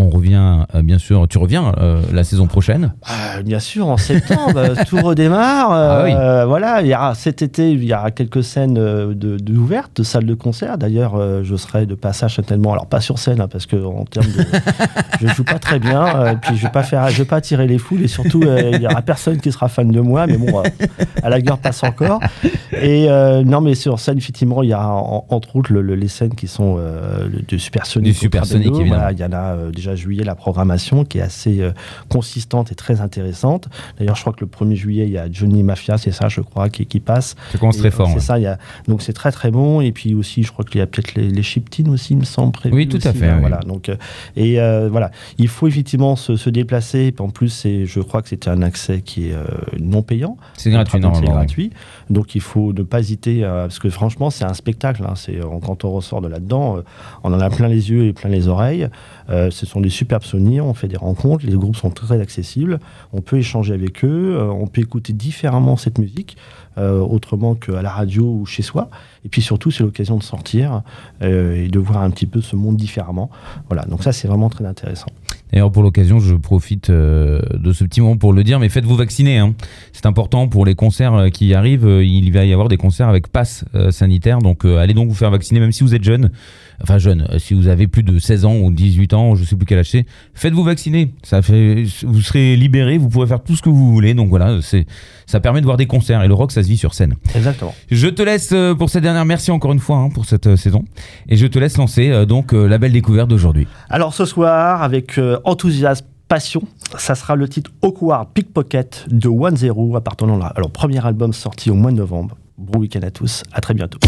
On 0.00 0.10
revient, 0.10 0.64
euh, 0.74 0.82
bien 0.82 0.98
sûr, 0.98 1.26
tu 1.28 1.38
reviens 1.38 1.72
euh, 1.78 2.00
la 2.12 2.22
saison 2.24 2.46
prochaine. 2.46 2.92
Ah, 3.04 3.42
bien 3.42 3.58
sûr, 3.58 3.88
en 3.88 3.96
septembre, 3.96 4.52
euh, 4.56 4.74
tout 4.88 4.96
redémarre. 4.98 5.70
Ah 5.88 6.02
oui. 6.04 6.12
Voilà, 6.48 6.82
il 6.82 6.88
y 6.88 6.94
aura, 6.94 7.14
cet 7.14 7.42
été, 7.42 7.70
il 7.72 7.84
y 7.84 7.92
aura 7.92 8.10
quelques 8.10 8.42
scènes 8.44 8.78
euh, 8.78 9.12
de, 9.14 9.36
de 9.38 10.02
salles 10.02 10.26
de 10.26 10.34
concert. 10.34 10.78
D'ailleurs, 10.78 11.20
je 11.42 11.56
serai 11.56 11.86
de 11.86 11.94
passage 11.94 12.36
certainement, 12.36 12.72
alors 12.72 12.86
pas 12.86 13.00
sur 13.00 13.18
scène, 13.18 13.40
hein, 13.40 13.48
parce 13.50 13.66
que 13.66 13.76
en 13.76 14.04
termes 14.04 14.26
de, 14.26 14.44
je 15.20 15.26
joue 15.34 15.44
pas 15.44 15.58
très 15.58 15.78
bien, 15.78 16.36
puis 16.40 16.56
je 16.56 16.62
vais 16.62 16.70
pas 16.72 16.82
faire, 16.82 17.08
je 17.10 17.18
vais 17.18 17.24
pas 17.24 17.36
attirer 17.36 17.66
les 17.66 17.78
foules, 17.78 18.02
et 18.02 18.08
surtout, 18.08 18.42
il 18.42 18.80
y 18.80 18.86
aura 18.86 19.02
personne 19.02 19.38
qui 19.40 19.50
sera 19.52 19.68
fan 19.68 19.90
de 19.90 20.00
moi, 20.00 20.26
mais 20.26 20.36
bon, 20.38 20.62
à 21.22 21.28
la 21.28 21.40
guerre 21.40 21.58
passe 21.58 21.82
encore. 21.82 22.20
Et 22.72 23.10
euh, 23.10 23.42
non, 23.44 23.60
mais 23.60 23.74
sur 23.74 23.98
scène, 23.98 24.18
effectivement, 24.18 24.62
il 24.62 24.68
y 24.70 24.72
a 24.72 24.86
en- 24.88 25.24
entre 25.28 25.56
autres 25.56 25.72
le- 25.72 25.82
le- 25.82 25.94
les 25.96 26.08
scènes 26.08 26.34
qui 26.34 26.46
sont 26.46 26.76
euh. 26.78 27.26
Du 28.02 28.12
Trabendo. 28.54 28.68
évidemment. 28.78 28.96
Voilà, 28.96 29.12
il 29.12 29.18
y 29.18 29.24
en 29.24 29.32
a 29.32 29.54
euh, 29.54 29.70
déjà 29.70 29.87
juillet 29.94 30.24
la 30.24 30.34
programmation 30.34 31.04
qui 31.04 31.18
est 31.18 31.22
assez 31.22 31.60
euh, 31.60 31.72
consistante 32.08 32.72
et 32.72 32.74
très 32.74 33.00
intéressante. 33.00 33.68
D'ailleurs, 33.98 34.16
je 34.16 34.20
crois 34.22 34.32
que 34.32 34.44
le 34.44 34.50
1er 34.50 34.74
juillet, 34.74 35.04
il 35.06 35.12
y 35.12 35.18
a 35.18 35.30
Johnny 35.30 35.62
Mafia, 35.62 35.98
c'est 35.98 36.12
ça, 36.12 36.28
je 36.28 36.40
crois, 36.40 36.68
qui, 36.68 36.86
qui 36.86 37.00
passe. 37.00 37.36
Ça 37.52 37.58
commence 37.58 37.78
très 37.78 37.90
fort. 37.90 38.08
C'est 38.08 38.14
ouais. 38.14 38.20
ça, 38.20 38.38
il 38.38 38.42
y 38.42 38.46
a, 38.46 38.58
donc 38.86 39.02
c'est 39.02 39.12
très 39.12 39.32
très 39.32 39.50
bon. 39.50 39.80
Et 39.80 39.92
puis 39.92 40.14
aussi, 40.14 40.42
je 40.42 40.52
crois 40.52 40.64
qu'il 40.64 40.78
y 40.78 40.82
a 40.82 40.86
peut-être 40.86 41.14
les, 41.14 41.28
les 41.28 41.42
Chiptines 41.42 41.88
aussi, 41.88 42.14
il 42.14 42.18
me 42.18 42.24
semble. 42.24 42.58
Oui, 42.70 42.88
tout 42.88 42.98
à 43.04 43.12
fait, 43.12 43.26
hein, 43.28 43.34
oui. 43.36 43.40
Voilà, 43.40 43.58
donc, 43.58 43.88
euh, 43.88 43.96
et 44.36 44.60
euh, 44.60 44.88
voilà, 44.90 45.10
il 45.38 45.48
faut 45.48 45.66
effectivement 45.66 46.16
se, 46.16 46.36
se 46.36 46.50
déplacer. 46.50 47.14
En 47.18 47.30
plus, 47.30 47.48
c'est, 47.48 47.86
je 47.86 48.00
crois 48.00 48.22
que 48.22 48.28
c'était 48.28 48.50
un 48.50 48.62
accès 48.62 49.00
qui 49.02 49.28
est 49.28 49.34
euh, 49.34 49.44
non 49.78 50.02
payant. 50.02 50.36
C'est 50.54 50.70
gratuit, 50.70 51.00
C'est 51.14 51.24
gratuit. 51.24 51.70
Donc 52.10 52.34
il 52.34 52.40
faut 52.40 52.72
ne 52.72 52.82
pas 52.82 53.00
hésiter, 53.00 53.42
parce 53.42 53.78
que 53.78 53.90
franchement, 53.90 54.30
c'est 54.30 54.44
un 54.44 54.54
spectacle. 54.54 55.02
hein. 55.06 55.14
C'est, 55.14 55.38
quand 55.64 55.84
on 55.84 55.90
ressort 55.92 56.20
de 56.20 56.28
là-dedans, 56.28 56.78
on 57.22 57.32
en 57.32 57.40
a 57.40 57.50
plein 57.50 57.68
les 57.68 57.90
yeux 57.90 58.06
et 58.06 58.12
plein 58.12 58.30
les 58.30 58.48
oreilles. 58.48 58.88
Ce 59.28 59.66
sont 59.66 59.77
des 59.80 59.90
superbes 59.90 60.22
souvenirs, 60.22 60.64
on 60.64 60.74
fait 60.74 60.88
des 60.88 60.96
rencontres, 60.96 61.46
les 61.46 61.54
groupes 61.54 61.76
sont 61.76 61.90
très 61.90 62.20
accessibles, 62.20 62.78
on 63.12 63.20
peut 63.20 63.36
échanger 63.38 63.74
avec 63.74 64.04
eux, 64.04 64.36
euh, 64.36 64.50
on 64.50 64.66
peut 64.66 64.80
écouter 64.80 65.12
différemment 65.12 65.76
cette 65.76 65.98
musique, 65.98 66.36
euh, 66.78 67.00
autrement 67.00 67.54
qu'à 67.54 67.82
la 67.82 67.90
radio 67.90 68.24
ou 68.24 68.46
chez 68.46 68.62
soi. 68.62 68.88
Et 69.24 69.28
puis 69.28 69.42
surtout, 69.42 69.70
c'est 69.70 69.82
l'occasion 69.82 70.16
de 70.16 70.22
sortir 70.22 70.82
euh, 71.22 71.64
et 71.64 71.68
de 71.68 71.78
voir 71.78 72.02
un 72.02 72.10
petit 72.10 72.26
peu 72.26 72.40
ce 72.40 72.56
monde 72.56 72.76
différemment. 72.76 73.30
Voilà, 73.68 73.84
donc 73.84 74.02
ça, 74.02 74.12
c'est 74.12 74.28
vraiment 74.28 74.48
très 74.48 74.64
intéressant. 74.64 75.10
D'ailleurs, 75.52 75.72
pour 75.72 75.82
l'occasion, 75.82 76.18
je 76.20 76.34
profite 76.34 76.90
euh, 76.90 77.40
de 77.54 77.72
ce 77.72 77.84
petit 77.84 78.00
moment 78.00 78.16
pour 78.16 78.32
le 78.32 78.44
dire, 78.44 78.58
mais 78.58 78.68
faites-vous 78.68 78.96
vacciner. 78.96 79.38
hein. 79.38 79.54
C'est 79.92 80.06
important 80.06 80.48
pour 80.48 80.64
les 80.66 80.74
concerts 80.74 81.14
euh, 81.14 81.28
qui 81.30 81.54
arrivent. 81.54 81.86
euh, 81.86 82.04
Il 82.04 82.30
va 82.32 82.44
y 82.44 82.52
avoir 82.52 82.68
des 82.68 82.76
concerts 82.76 83.08
avec 83.08 83.28
passe 83.28 83.64
sanitaire, 83.90 84.38
donc 84.38 84.64
allez 84.64 84.94
donc 84.94 85.08
vous 85.08 85.14
faire 85.14 85.30
vacciner, 85.30 85.60
même 85.60 85.72
si 85.72 85.82
vous 85.84 85.94
êtes 85.94 86.04
jeune. 86.04 86.30
Enfin 86.80 86.98
jeune, 86.98 87.26
si 87.38 87.54
vous 87.54 87.66
avez 87.66 87.88
plus 87.88 88.04
de 88.04 88.20
16 88.20 88.44
ans 88.44 88.54
ou 88.56 88.70
18 88.70 89.12
ans, 89.12 89.34
je 89.34 89.42
sais 89.44 89.56
plus 89.56 89.66
quel 89.66 89.78
âge 89.80 89.90
c'est, 89.90 90.06
faites-vous 90.34 90.62
vacciner. 90.62 91.12
Ça 91.24 91.42
fait, 91.42 91.84
vous 92.04 92.20
serez 92.20 92.54
libéré, 92.54 92.98
vous 92.98 93.08
pourrez 93.08 93.26
faire 93.26 93.42
tout 93.42 93.56
ce 93.56 93.62
que 93.62 93.68
vous 93.68 93.90
voulez. 93.92 94.14
Donc 94.14 94.28
voilà, 94.28 94.58
c'est, 94.62 94.86
ça 95.26 95.40
permet 95.40 95.60
de 95.60 95.64
voir 95.64 95.76
des 95.76 95.86
concerts 95.86 96.22
et 96.22 96.28
le 96.28 96.34
rock, 96.34 96.52
ça 96.52 96.62
se 96.62 96.68
vit 96.68 96.76
sur 96.76 96.94
scène. 96.94 97.14
Exactement. 97.34 97.74
Je 97.90 98.06
te 98.06 98.22
laisse 98.22 98.54
pour 98.78 98.90
cette 98.90 99.02
dernière. 99.02 99.24
Merci 99.24 99.50
encore 99.50 99.72
une 99.72 99.80
fois 99.80 99.96
hein, 99.96 100.08
pour 100.10 100.24
cette 100.24 100.54
saison. 100.54 100.84
Et 101.28 101.36
je 101.36 101.46
te 101.48 101.58
laisse 101.58 101.76
lancer 101.76 102.24
donc 102.26 102.52
la 102.52 102.78
belle 102.78 102.92
découverte 102.92 103.28
d'aujourd'hui. 103.28 103.66
Alors 103.90 104.14
ce 104.14 104.24
soir, 104.24 104.82
avec 104.82 105.18
enthousiasme, 105.44 106.06
passion, 106.28 106.62
ça 106.96 107.14
sera 107.14 107.36
le 107.36 107.48
titre 107.48 107.70
Awkward 107.82 108.28
Pickpocket 108.34 109.06
de 109.08 109.28
One 109.28 109.56
Zero, 109.56 109.96
appartenant 109.96 110.40
à 110.40 110.52
leur 110.58 110.70
premier 110.70 111.04
album 111.04 111.32
sorti 111.32 111.70
au 111.70 111.74
mois 111.74 111.90
de 111.90 111.96
novembre. 111.96 112.36
Bon 112.58 112.80
week-end 112.80 113.02
à 113.02 113.10
tous, 113.10 113.42
à 113.52 113.60
très 113.60 113.74
bientôt. 113.74 113.98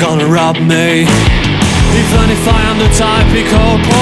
Gonna 0.00 0.26
rob 0.26 0.56
me. 0.56 1.04
Even 2.00 2.26
if 2.32 2.48
I 2.48 2.60
am 2.70 2.78
the 2.78 2.88
typical 2.88 3.60
poor 3.60 3.76
boy, 3.84 3.99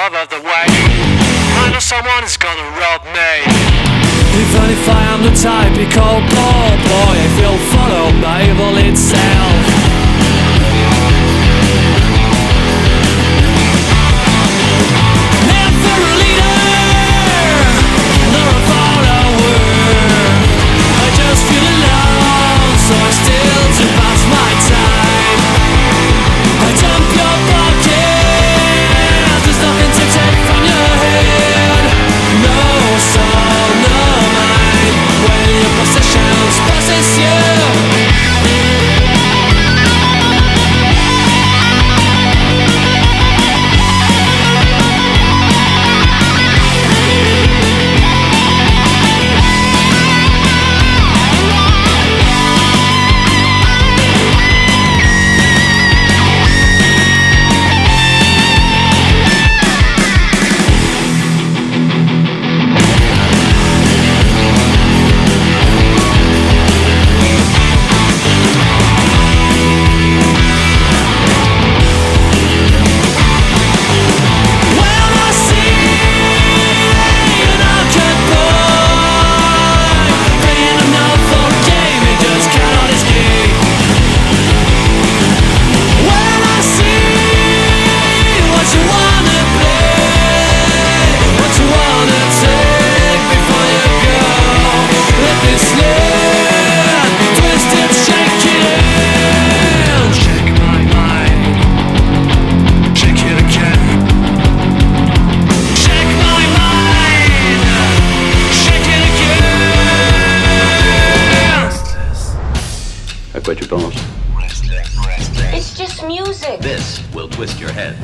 all 0.00 0.06
over 0.06 0.26
the 0.26 0.40
way. 0.40 0.66
I 1.60 1.70
know 1.72 1.78
someone 1.78 2.24
is 2.24 2.36
gonna 2.36 2.68
rob 2.80 3.04
me. 3.04 3.32
Even 4.40 4.70
if 4.70 4.88
I 4.88 5.02
am 5.12 5.22
the 5.22 5.34
type 5.36 5.74
typical 5.74 6.20
poor 6.32 6.68
boy, 6.88 7.14
I 7.24 7.28
feel 7.36 7.58
followed 7.72 8.16
by 8.22 8.48
evil 8.48 8.76
itself. 8.78 9.69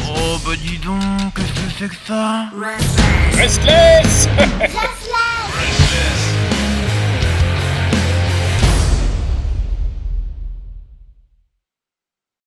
Oh 0.08 0.38
bah 0.44 0.52
dis 0.56 0.78
donc, 0.78 1.00
qu'est-ce 1.34 1.52
que 1.52 1.70
c'est 1.78 1.88
que 1.88 1.94
ça? 2.06 2.50
Restless! 3.36 4.28
Restless. 4.58 4.95